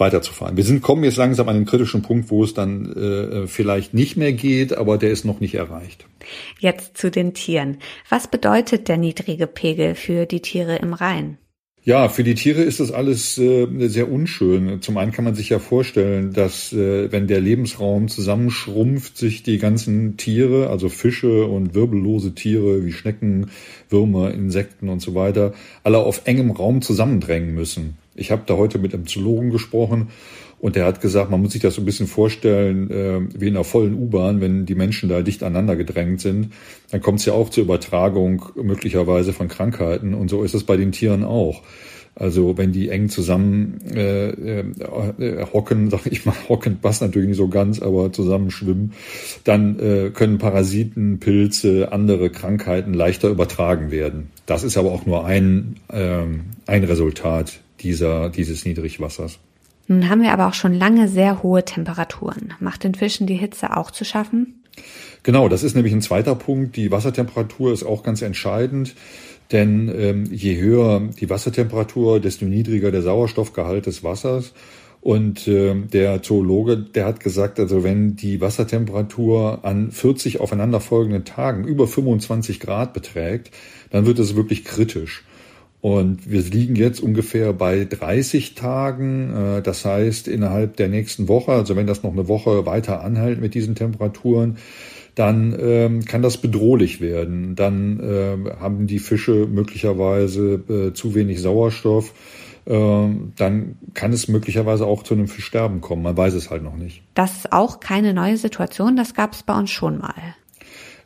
weiterzufahren. 0.00 0.56
Wir 0.56 0.64
sind 0.64 0.82
kommen 0.82 1.04
jetzt 1.04 1.16
langsam 1.16 1.48
an 1.48 1.56
den 1.56 1.66
kritischen 1.66 2.02
Punkt, 2.02 2.30
wo 2.30 2.44
es 2.44 2.54
dann 2.54 2.92
äh, 2.92 3.46
vielleicht 3.46 3.94
nicht 3.94 4.16
mehr 4.16 4.32
geht, 4.32 4.76
aber 4.76 4.98
der 4.98 5.10
ist 5.10 5.24
noch 5.24 5.40
nicht 5.40 5.54
erreicht. 5.54 6.06
Jetzt 6.58 6.96
zu 6.96 7.10
den 7.10 7.34
Tieren. 7.34 7.78
Was 8.08 8.28
bedeutet 8.28 8.88
der 8.88 8.96
niedrige 8.96 9.46
Pegel 9.46 9.94
für 9.94 10.26
die 10.26 10.40
Tiere 10.40 10.76
im 10.76 10.94
Rhein? 10.94 11.38
Ja, 11.86 12.08
für 12.08 12.24
die 12.24 12.34
Tiere 12.34 12.62
ist 12.62 12.80
das 12.80 12.92
alles 12.92 13.36
äh, 13.36 13.66
sehr 13.88 14.10
unschön. 14.10 14.80
Zum 14.80 14.96
einen 14.96 15.12
kann 15.12 15.26
man 15.26 15.34
sich 15.34 15.50
ja 15.50 15.58
vorstellen, 15.58 16.32
dass 16.32 16.72
äh, 16.72 17.12
wenn 17.12 17.26
der 17.26 17.42
Lebensraum 17.42 18.08
zusammenschrumpft, 18.08 19.18
sich 19.18 19.42
die 19.42 19.58
ganzen 19.58 20.16
Tiere, 20.16 20.70
also 20.70 20.88
Fische 20.88 21.44
und 21.44 21.74
wirbellose 21.74 22.34
Tiere 22.34 22.86
wie 22.86 22.92
Schnecken, 22.92 23.50
Würmer, 23.90 24.32
Insekten 24.32 24.88
und 24.88 25.00
so 25.00 25.14
weiter, 25.14 25.52
alle 25.82 25.98
auf 25.98 26.22
engem 26.24 26.52
Raum 26.52 26.80
zusammendrängen 26.80 27.54
müssen. 27.54 27.98
Ich 28.14 28.30
habe 28.30 28.44
da 28.46 28.54
heute 28.54 28.78
mit 28.78 28.94
einem 28.94 29.06
Zoologen 29.06 29.50
gesprochen 29.50 30.08
und 30.64 30.76
der 30.76 30.86
hat 30.86 31.02
gesagt, 31.02 31.30
man 31.30 31.42
muss 31.42 31.52
sich 31.52 31.60
das 31.60 31.74
so 31.74 31.82
ein 31.82 31.84
bisschen 31.84 32.06
vorstellen 32.06 32.90
äh, 32.90 33.20
wie 33.38 33.48
in 33.48 33.54
einer 33.54 33.64
vollen 33.64 33.92
U-Bahn, 33.92 34.40
wenn 34.40 34.64
die 34.64 34.74
Menschen 34.74 35.10
da 35.10 35.20
dicht 35.20 35.42
aneinander 35.42 35.76
gedrängt 35.76 36.22
sind, 36.22 36.54
dann 36.90 37.02
kommt 37.02 37.18
es 37.18 37.26
ja 37.26 37.34
auch 37.34 37.50
zur 37.50 37.64
Übertragung 37.64 38.46
möglicherweise 38.56 39.34
von 39.34 39.48
Krankheiten 39.48 40.14
und 40.14 40.30
so 40.30 40.42
ist 40.42 40.54
es 40.54 40.64
bei 40.64 40.78
den 40.78 40.90
Tieren 40.90 41.22
auch. 41.22 41.60
Also 42.14 42.56
wenn 42.56 42.72
die 42.72 42.88
eng 42.88 43.10
zusammen 43.10 43.78
äh, 43.94 44.30
äh, 44.30 45.46
hocken, 45.52 45.90
sag 45.90 46.06
ich 46.06 46.24
mal, 46.24 46.34
hocken 46.48 46.78
passt 46.80 47.02
natürlich 47.02 47.28
nicht 47.28 47.36
so 47.36 47.48
ganz, 47.48 47.82
aber 47.82 48.10
zusammen 48.10 48.50
schwimmen, 48.50 48.94
dann 49.44 49.78
äh, 49.78 50.10
können 50.14 50.38
Parasiten, 50.38 51.20
Pilze, 51.20 51.92
andere 51.92 52.30
Krankheiten 52.30 52.94
leichter 52.94 53.28
übertragen 53.28 53.90
werden. 53.90 54.30
Das 54.46 54.64
ist 54.64 54.78
aber 54.78 54.92
auch 54.92 55.04
nur 55.04 55.26
ein, 55.26 55.76
äh, 55.88 56.22
ein 56.64 56.84
Resultat 56.84 57.60
dieser, 57.80 58.30
dieses 58.30 58.64
Niedrigwassers. 58.64 59.38
Nun 59.86 60.08
haben 60.08 60.22
wir 60.22 60.32
aber 60.32 60.48
auch 60.48 60.54
schon 60.54 60.74
lange 60.74 61.08
sehr 61.08 61.42
hohe 61.42 61.64
Temperaturen. 61.64 62.54
Macht 62.60 62.84
den 62.84 62.94
Fischen 62.94 63.26
die 63.26 63.34
Hitze 63.34 63.76
auch 63.76 63.90
zu 63.90 64.04
schaffen? 64.04 64.62
Genau, 65.22 65.48
das 65.48 65.62
ist 65.62 65.74
nämlich 65.74 65.92
ein 65.92 66.02
zweiter 66.02 66.34
Punkt. 66.34 66.76
Die 66.76 66.90
Wassertemperatur 66.90 67.72
ist 67.72 67.84
auch 67.84 68.02
ganz 68.02 68.22
entscheidend. 68.22 68.94
Denn 69.52 69.92
ähm, 69.94 70.24
je 70.30 70.58
höher 70.58 71.08
die 71.20 71.28
Wassertemperatur, 71.28 72.18
desto 72.20 72.46
niedriger 72.46 72.90
der 72.90 73.02
Sauerstoffgehalt 73.02 73.86
des 73.86 74.02
Wassers. 74.02 74.52
Und 75.00 75.46
äh, 75.48 75.74
der 75.74 76.22
Zoologe, 76.22 76.78
der 76.78 77.04
hat 77.04 77.20
gesagt, 77.20 77.60
also 77.60 77.84
wenn 77.84 78.16
die 78.16 78.40
Wassertemperatur 78.40 79.60
an 79.62 79.90
40 79.90 80.40
aufeinanderfolgenden 80.40 81.26
Tagen 81.26 81.64
über 81.64 81.86
25 81.86 82.58
Grad 82.58 82.94
beträgt, 82.94 83.50
dann 83.90 84.06
wird 84.06 84.18
es 84.18 84.34
wirklich 84.34 84.64
kritisch. 84.64 85.22
Und 85.84 86.30
wir 86.30 86.40
liegen 86.40 86.76
jetzt 86.76 87.00
ungefähr 87.00 87.52
bei 87.52 87.84
30 87.84 88.54
Tagen. 88.54 89.58
Äh, 89.58 89.60
das 89.60 89.84
heißt, 89.84 90.28
innerhalb 90.28 90.78
der 90.78 90.88
nächsten 90.88 91.28
Woche, 91.28 91.52
also 91.52 91.76
wenn 91.76 91.86
das 91.86 92.02
noch 92.02 92.12
eine 92.12 92.26
Woche 92.26 92.64
weiter 92.64 93.02
anhält 93.04 93.38
mit 93.38 93.52
diesen 93.52 93.74
Temperaturen, 93.74 94.56
dann 95.14 95.54
ähm, 95.60 96.06
kann 96.06 96.22
das 96.22 96.38
bedrohlich 96.38 97.02
werden. 97.02 97.54
Dann 97.54 98.00
äh, 98.00 98.50
haben 98.58 98.86
die 98.86 98.98
Fische 98.98 99.46
möglicherweise 99.46 100.54
äh, 100.70 100.94
zu 100.94 101.14
wenig 101.14 101.42
Sauerstoff. 101.42 102.14
Äh, 102.64 103.08
dann 103.36 103.76
kann 103.92 104.14
es 104.14 104.26
möglicherweise 104.26 104.86
auch 104.86 105.02
zu 105.02 105.12
einem 105.12 105.28
Fischsterben 105.28 105.82
kommen. 105.82 106.02
Man 106.02 106.16
weiß 106.16 106.32
es 106.32 106.48
halt 106.48 106.62
noch 106.62 106.76
nicht. 106.76 107.02
Das 107.12 107.36
ist 107.36 107.52
auch 107.52 107.80
keine 107.80 108.14
neue 108.14 108.38
Situation. 108.38 108.96
Das 108.96 109.12
gab 109.12 109.34
es 109.34 109.42
bei 109.42 109.58
uns 109.58 109.70
schon 109.70 109.98
mal. 109.98 110.14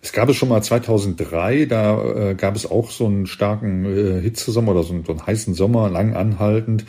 Es 0.00 0.12
gab 0.12 0.28
es 0.28 0.36
schon 0.36 0.48
mal 0.48 0.62
2003, 0.62 1.66
da 1.66 2.30
äh, 2.30 2.34
gab 2.34 2.54
es 2.54 2.70
auch 2.70 2.90
so 2.90 3.06
einen 3.06 3.26
starken 3.26 3.84
äh, 3.84 4.20
Hitzesommer 4.20 4.72
oder 4.72 4.84
so, 4.84 4.94
einen, 4.94 5.04
so 5.04 5.12
einen 5.12 5.26
heißen 5.26 5.54
Sommer, 5.54 5.90
lang 5.90 6.14
anhaltend, 6.14 6.84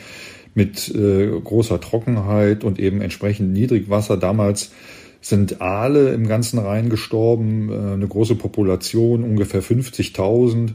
mit 0.54 0.88
äh, 0.94 1.28
großer 1.28 1.80
Trockenheit 1.80 2.64
und 2.64 2.78
eben 2.78 3.00
entsprechend 3.00 3.52
Niedrigwasser. 3.52 4.16
Damals 4.16 4.72
sind 5.20 5.60
Aale 5.60 6.10
im 6.10 6.26
ganzen 6.28 6.58
Rhein 6.58 6.88
gestorben, 6.88 7.70
äh, 7.70 7.94
eine 7.94 8.06
große 8.06 8.36
Population, 8.36 9.24
ungefähr 9.24 9.62
50.000 9.62 10.70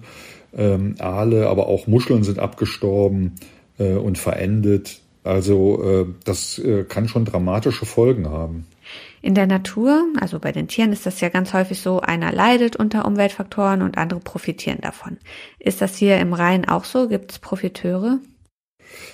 ähm, 0.58 0.96
Aale, 1.00 1.48
aber 1.48 1.68
auch 1.68 1.88
Muscheln 1.88 2.24
sind 2.24 2.40
abgestorben 2.40 3.34
äh, 3.78 3.94
und 3.94 4.18
verendet. 4.18 5.02
Also 5.24 5.84
äh, 5.84 6.06
das 6.24 6.60
äh, 6.60 6.84
kann 6.84 7.08
schon 7.08 7.26
dramatische 7.26 7.86
Folgen 7.86 8.30
haben. 8.30 8.68
In 9.26 9.34
der 9.34 9.48
Natur, 9.48 10.06
also 10.22 10.38
bei 10.38 10.52
den 10.52 10.68
Tieren, 10.68 10.94
ist 10.94 11.08
das 11.08 11.20
ja 11.20 11.30
ganz 11.30 11.52
häufig 11.52 11.82
so, 11.82 12.00
einer 12.00 12.32
leidet 12.32 12.76
unter 12.76 13.06
Umweltfaktoren 13.06 13.82
und 13.82 13.98
andere 13.98 14.20
profitieren 14.20 14.82
davon. 14.82 15.18
Ist 15.58 15.82
das 15.82 15.96
hier 15.96 16.20
im 16.20 16.32
Rhein 16.34 16.70
auch 16.70 16.84
so? 16.84 17.08
Gibt 17.08 17.32
es 17.32 17.40
Profiteure? 17.40 18.20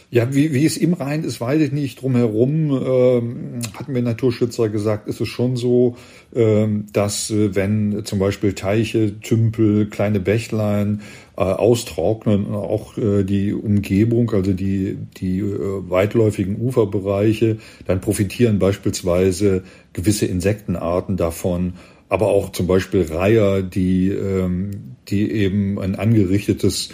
Ja, 0.09 0.33
wie, 0.33 0.53
wie 0.53 0.65
es 0.65 0.75
im 0.75 0.93
Rhein 0.93 1.23
ist, 1.23 1.39
weiß 1.39 1.61
ich 1.61 1.71
nicht. 1.71 2.01
Drumherum 2.01 2.71
ähm, 2.71 3.61
hatten 3.73 3.95
wir 3.95 4.01
Naturschützer 4.01 4.67
gesagt, 4.67 5.07
ist 5.07 5.21
es 5.21 5.29
schon 5.29 5.55
so, 5.55 5.95
ähm, 6.35 6.87
dass 6.91 7.31
äh, 7.31 7.55
wenn 7.55 8.03
zum 8.03 8.19
Beispiel 8.19 8.53
Teiche, 8.53 9.19
Tümpel, 9.21 9.85
kleine 9.85 10.19
Bächlein 10.19 11.01
äh, 11.37 11.41
austrocknen, 11.41 12.53
auch 12.53 12.97
äh, 12.97 13.23
die 13.23 13.53
Umgebung, 13.53 14.31
also 14.31 14.51
die, 14.51 14.97
die 15.17 15.39
äh, 15.39 15.89
weitläufigen 15.89 16.59
Uferbereiche, 16.59 17.57
dann 17.85 18.01
profitieren 18.01 18.59
beispielsweise 18.59 19.63
gewisse 19.93 20.25
Insektenarten 20.25 21.15
davon, 21.15 21.73
aber 22.09 22.27
auch 22.27 22.51
zum 22.51 22.67
Beispiel 22.67 23.03
Reiher, 23.09 23.61
die, 23.61 24.09
ähm, 24.09 24.95
die 25.07 25.31
eben 25.31 25.79
ein 25.79 25.95
angerichtetes 25.95 26.89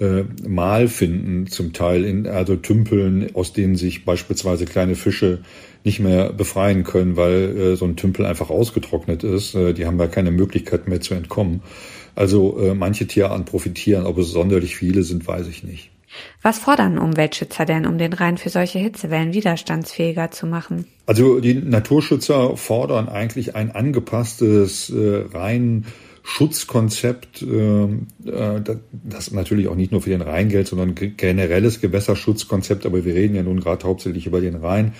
äh, 0.00 0.24
Mal 0.46 0.88
finden, 0.88 1.46
zum 1.46 1.72
Teil 1.72 2.04
in 2.04 2.26
also 2.26 2.56
Tümpeln, 2.56 3.34
aus 3.34 3.52
denen 3.52 3.76
sich 3.76 4.04
beispielsweise 4.04 4.64
kleine 4.64 4.94
Fische 4.94 5.40
nicht 5.84 6.00
mehr 6.00 6.32
befreien 6.32 6.84
können, 6.84 7.16
weil 7.16 7.56
äh, 7.56 7.76
so 7.76 7.84
ein 7.84 7.96
Tümpel 7.96 8.26
einfach 8.26 8.50
ausgetrocknet 8.50 9.24
ist. 9.24 9.54
Äh, 9.54 9.74
die 9.74 9.86
haben 9.86 9.98
ja 9.98 10.06
keine 10.06 10.30
Möglichkeit 10.30 10.88
mehr 10.88 11.00
zu 11.00 11.14
entkommen. 11.14 11.62
Also 12.14 12.58
äh, 12.60 12.74
manche 12.74 13.06
Tierarten 13.06 13.44
profitieren, 13.44 14.06
ob 14.06 14.18
es 14.18 14.30
sonderlich 14.30 14.76
viele 14.76 15.02
sind, 15.02 15.26
weiß 15.26 15.46
ich 15.48 15.62
nicht. 15.62 15.90
Was 16.42 16.58
fordern 16.58 16.98
Umweltschützer 16.98 17.64
denn, 17.64 17.86
um 17.86 17.96
den 17.96 18.12
Rhein 18.12 18.36
für 18.36 18.48
solche 18.48 18.78
Hitzewellen 18.78 19.32
widerstandsfähiger 19.32 20.30
zu 20.30 20.46
machen? 20.46 20.86
Also 21.06 21.40
die 21.40 21.54
Naturschützer 21.54 22.56
fordern 22.56 23.08
eigentlich 23.08 23.54
ein 23.54 23.70
angepasstes 23.70 24.90
äh, 24.90 25.24
Rhein 25.32 25.86
Schutzkonzept, 26.22 27.42
äh, 27.42 27.84
äh, 27.84 28.62
das 28.92 29.30
natürlich 29.30 29.68
auch 29.68 29.74
nicht 29.74 29.92
nur 29.92 30.02
für 30.02 30.10
den 30.10 30.20
Rhein 30.20 30.48
gilt, 30.48 30.68
sondern 30.68 30.94
generelles 30.94 31.80
Gewässerschutzkonzept, 31.80 32.86
aber 32.86 33.04
wir 33.04 33.14
reden 33.14 33.34
ja 33.34 33.42
nun 33.42 33.60
gerade 33.60 33.86
hauptsächlich 33.86 34.26
über 34.26 34.40
den 34.40 34.56
Rhein, 34.56 34.92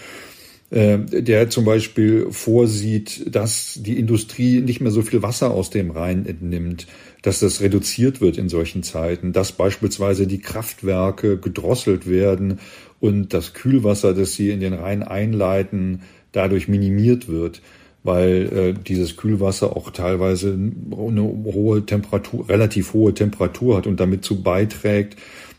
äh, 0.71 0.99
der 0.99 1.51
zum 1.51 1.65
Beispiel 1.65 2.29
vorsieht, 2.31 3.35
dass 3.35 3.79
die 3.83 3.99
Industrie 3.99 4.61
nicht 4.61 4.81
mehr 4.81 4.93
so 4.93 5.03
viel 5.03 5.23
Wasser 5.23 5.51
aus 5.51 5.71
dem 5.71 5.91
Rhein 5.91 6.27
entnimmt, 6.27 6.87
dass 7.23 7.41
das 7.41 7.61
reduziert 7.61 8.21
wird 8.21 8.39
in 8.39 8.49
solchen 8.49 8.83
Zeiten, 8.83 9.33
dass 9.33 9.53
beispielsweise 9.53 10.27
die 10.27 10.41
Kraftwerke 10.41 11.39
gedrosselt 11.39 12.09
werden 12.09 12.61
und 12.99 13.35
das 13.35 13.53
Kühlwasser, 13.53 14.15
das 14.15 14.35
sie 14.35 14.51
in 14.51 14.61
den 14.61 14.73
Rhein 14.73 15.03
einleiten, 15.03 16.03
dadurch 16.33 16.69
minimiert 16.69 17.29
wird 17.29 17.61
weil 18.03 18.53
äh, 18.53 18.75
dieses 18.75 19.17
Kühlwasser 19.17 19.77
auch 19.77 19.91
teilweise 19.91 20.53
eine 20.53 21.23
hohe 21.23 21.85
Temperatur, 21.85 22.49
relativ 22.49 22.95
hohe 22.95 23.15
Temperatur 23.15 23.77
hat 23.77 23.87
und 23.87 24.01
damit 24.01 24.25
zu 24.25 24.43
beiträgt, 24.43 25.17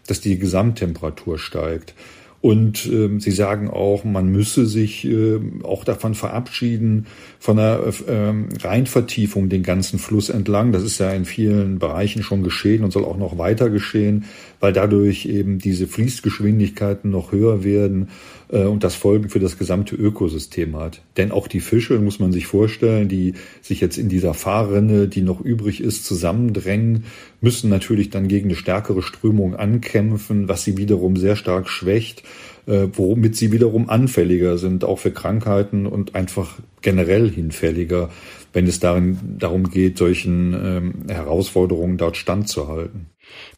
dass 0.07 0.21
die 0.21 0.39
Gesamttemperatur 0.39 1.37
steigt. 1.37 1.93
Und 2.41 2.87
ähm, 2.87 3.19
sie 3.19 3.29
sagen 3.29 3.69
auch, 3.69 4.03
man 4.03 4.31
müsse 4.31 4.65
sich 4.65 5.05
äh, 5.05 5.39
auch 5.61 5.83
davon 5.83 6.15
verabschieden, 6.15 7.05
von 7.37 7.59
einer 7.59 7.81
äh, 8.07 8.33
Reinvertiefung 8.63 9.47
den 9.47 9.61
ganzen 9.61 9.99
Fluss 9.99 10.29
entlang. 10.29 10.71
Das 10.71 10.81
ist 10.81 10.97
ja 10.97 11.11
in 11.11 11.25
vielen 11.25 11.77
Bereichen 11.77 12.23
schon 12.23 12.41
geschehen 12.41 12.83
und 12.83 12.91
soll 12.91 13.05
auch 13.05 13.17
noch 13.17 13.37
weiter 13.37 13.69
geschehen, 13.69 14.25
weil 14.61 14.71
dadurch 14.71 15.25
eben 15.25 15.57
diese 15.57 15.87
Fließgeschwindigkeiten 15.87 17.11
noch 17.11 17.33
höher 17.33 17.65
werden 17.65 18.09
äh, 18.49 18.63
und 18.63 18.85
das 18.85 18.95
Folgen 18.95 19.27
für 19.27 19.39
das 19.39 19.57
gesamte 19.57 19.95
Ökosystem 19.95 20.77
hat. 20.77 21.01
Denn 21.17 21.31
auch 21.31 21.49
die 21.49 21.59
Fische, 21.59 21.99
muss 21.99 22.19
man 22.19 22.31
sich 22.31 22.47
vorstellen, 22.47 23.09
die 23.09 23.33
sich 23.61 23.81
jetzt 23.81 23.97
in 23.97 24.07
dieser 24.07 24.33
Fahrrinne, 24.33 25.09
die 25.09 25.21
noch 25.21 25.41
übrig 25.41 25.81
ist, 25.81 26.05
zusammendrängen, 26.05 27.05
müssen 27.41 27.69
natürlich 27.69 28.11
dann 28.11 28.27
gegen 28.27 28.49
eine 28.49 28.55
stärkere 28.55 29.01
Strömung 29.01 29.55
ankämpfen, 29.55 30.47
was 30.47 30.63
sie 30.63 30.77
wiederum 30.77 31.17
sehr 31.17 31.35
stark 31.35 31.67
schwächt, 31.67 32.23
äh, 32.67 32.87
womit 32.93 33.35
sie 33.35 33.51
wiederum 33.51 33.89
anfälliger 33.89 34.59
sind, 34.59 34.85
auch 34.85 34.99
für 34.99 35.11
Krankheiten 35.11 35.87
und 35.87 36.13
einfach 36.13 36.59
generell 36.81 37.29
hinfälliger, 37.29 38.09
wenn 38.53 38.67
es 38.67 38.79
darin, 38.79 39.17
darum 39.39 39.69
geht, 39.71 39.97
solchen 39.97 40.53
ähm, 40.53 40.93
Herausforderungen 41.09 41.97
dort 41.97 42.17
standzuhalten. 42.17 43.07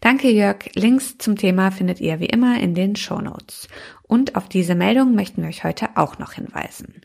Danke 0.01 0.29
Jörg. 0.29 0.69
Links 0.75 1.17
zum 1.17 1.36
Thema 1.36 1.71
findet 1.71 1.99
ihr 2.01 2.19
wie 2.19 2.25
immer 2.25 2.59
in 2.59 2.75
den 2.75 2.95
Show 2.95 3.19
Notes. 3.19 3.67
Und 4.13 4.36
auf 4.36 4.47
diese 4.47 4.75
Meldung 4.75 5.15
möchten 5.15 5.41
wir 5.41 5.49
euch 5.49 5.63
heute 5.63 5.89
auch 5.95 6.19
noch 6.19 6.33
hinweisen. 6.33 7.01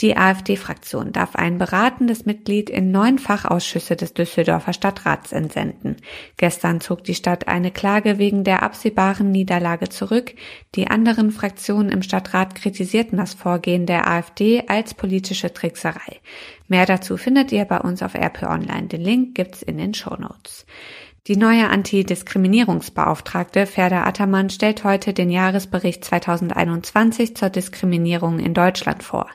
Die 0.00 0.16
AfD-Fraktion 0.16 1.10
darf 1.10 1.34
ein 1.34 1.58
beratendes 1.58 2.24
Mitglied 2.24 2.70
in 2.70 2.92
neun 2.92 3.18
Fachausschüsse 3.18 3.96
des 3.96 4.14
Düsseldorfer 4.14 4.72
Stadtrats 4.72 5.32
entsenden. 5.32 5.96
Gestern 6.36 6.80
zog 6.80 7.02
die 7.02 7.16
Stadt 7.16 7.48
eine 7.48 7.72
Klage 7.72 8.18
wegen 8.18 8.44
der 8.44 8.62
absehbaren 8.62 9.32
Niederlage 9.32 9.88
zurück. 9.88 10.34
Die 10.76 10.86
anderen 10.86 11.32
Fraktionen 11.32 11.90
im 11.90 12.02
Stadtrat 12.02 12.54
kritisierten 12.54 13.18
das 13.18 13.34
Vorgehen 13.34 13.86
der 13.86 14.08
AfD 14.08 14.62
als 14.68 14.94
politische 14.94 15.52
Trickserei. 15.52 16.20
Mehr 16.68 16.86
dazu 16.86 17.16
findet 17.16 17.50
ihr 17.50 17.64
bei 17.64 17.80
uns 17.80 18.02
auf 18.02 18.14
RP 18.14 18.44
Online. 18.44 18.86
Den 18.86 19.00
Link 19.00 19.34
gibt's 19.34 19.62
in 19.62 19.78
den 19.78 19.94
Show 19.94 20.14
Notes. 20.16 20.64
Die 21.28 21.36
neue 21.36 21.68
Antidiskriminierungsbeauftragte 21.68 23.66
Ferda 23.66 24.04
Attermann 24.04 24.48
stellt 24.48 24.82
heute 24.82 25.12
den 25.12 25.28
Jahresbericht 25.28 26.02
2021 26.02 27.36
zur 27.36 27.50
Diskriminierung 27.50 28.38
in 28.38 28.54
Deutschland 28.54 29.02
vor. 29.02 29.28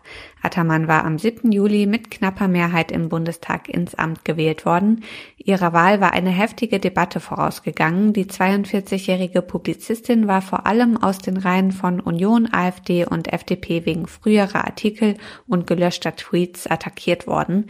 Attermann 0.44 0.88
war 0.88 1.06
am 1.06 1.18
7. 1.18 1.52
Juli 1.52 1.86
mit 1.86 2.12
knapper 2.12 2.48
Mehrheit 2.48 2.92
im 2.92 3.10
Bundestag 3.10 3.70
ins 3.70 3.96
Amt 3.96 4.26
gewählt 4.26 4.66
worden. 4.66 5.04
Ihrer 5.38 5.74
Wahl 5.74 6.02
war 6.02 6.12
eine 6.12 6.30
heftige 6.30 6.80
Debatte 6.80 7.20
vorausgegangen. 7.20 8.14
Die 8.14 8.26
42-jährige 8.26 9.42
Publizistin 9.42 10.28
war 10.28 10.42
vor 10.42 10.68
allem 10.68 11.02
aus 11.02 11.18
den 11.18 11.38
Reihen 11.38 11.72
von 11.72 12.00
Union, 12.00 12.50
AfD 12.52 13.06
und 13.06 13.32
FDP 13.32 13.86
wegen 13.86 14.08
früherer 14.08 14.66
Artikel 14.66 15.16
und 15.48 15.66
gelöschter 15.66 16.16
Tweets 16.16 16.68
attackiert 16.68 17.26
worden. 17.26 17.68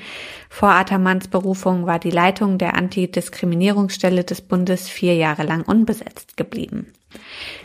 Vor 0.49 0.69
Attermanns 0.69 1.27
Berufung 1.27 1.85
war 1.85 1.99
die 1.99 2.11
Leitung 2.11 2.57
der 2.57 2.75
Antidiskriminierungsstelle 2.75 4.23
des 4.23 4.41
Bundes 4.41 4.89
vier 4.89 5.15
Jahre 5.15 5.43
lang 5.43 5.61
unbesetzt 5.61 6.37
geblieben. 6.37 6.87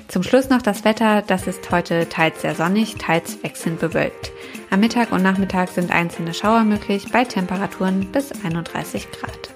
Zum 0.08 0.22
Schluss 0.22 0.48
noch 0.48 0.62
das 0.62 0.84
Wetter. 0.84 1.22
Das 1.26 1.46
ist 1.46 1.70
heute 1.70 2.08
teils 2.08 2.42
sehr 2.42 2.54
sonnig, 2.54 2.96
teils 2.96 3.42
wechselnd 3.42 3.80
bewölkt. 3.80 4.32
Am 4.70 4.80
Mittag 4.80 5.12
und 5.12 5.22
Nachmittag 5.22 5.68
sind 5.68 5.90
einzelne 5.90 6.34
Schauer 6.34 6.64
möglich 6.64 7.06
bei 7.12 7.24
Temperaturen 7.24 8.11
bis 8.12 8.32
31 8.44 9.11
Grad. 9.12 9.50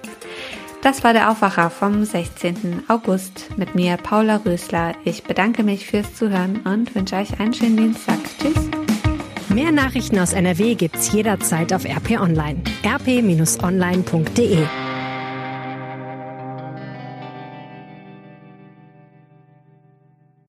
Das 0.83 1.05
war 1.05 1.13
der 1.13 1.31
Aufwacher 1.31 1.71
vom 1.71 2.05
16. 2.05 2.83
August 2.89 3.57
mit 3.57 3.75
mir, 3.75 3.97
Paula 3.97 4.41
Rösler. 4.45 4.95
Ich 5.05 5.23
bedanke 5.23 5.63
mich 5.63 5.87
fürs 5.87 6.15
Zuhören 6.15 6.61
und 6.65 6.95
wünsche 6.95 7.17
euch 7.17 7.39
einen 7.39 7.55
schönen 7.55 7.77
Dienstag. 7.77 8.19
Tschüss. 8.41 8.69
Mehr 9.49 9.71
Nachrichten 9.71 10.19
aus 10.19 10.33
NRW 10.33 10.75
gibt's 10.75 11.13
jederzeit 11.13 11.73
auf 11.73 11.85
RP 11.85 12.19
Online. 12.21 12.63
rp-online.de 12.85 14.67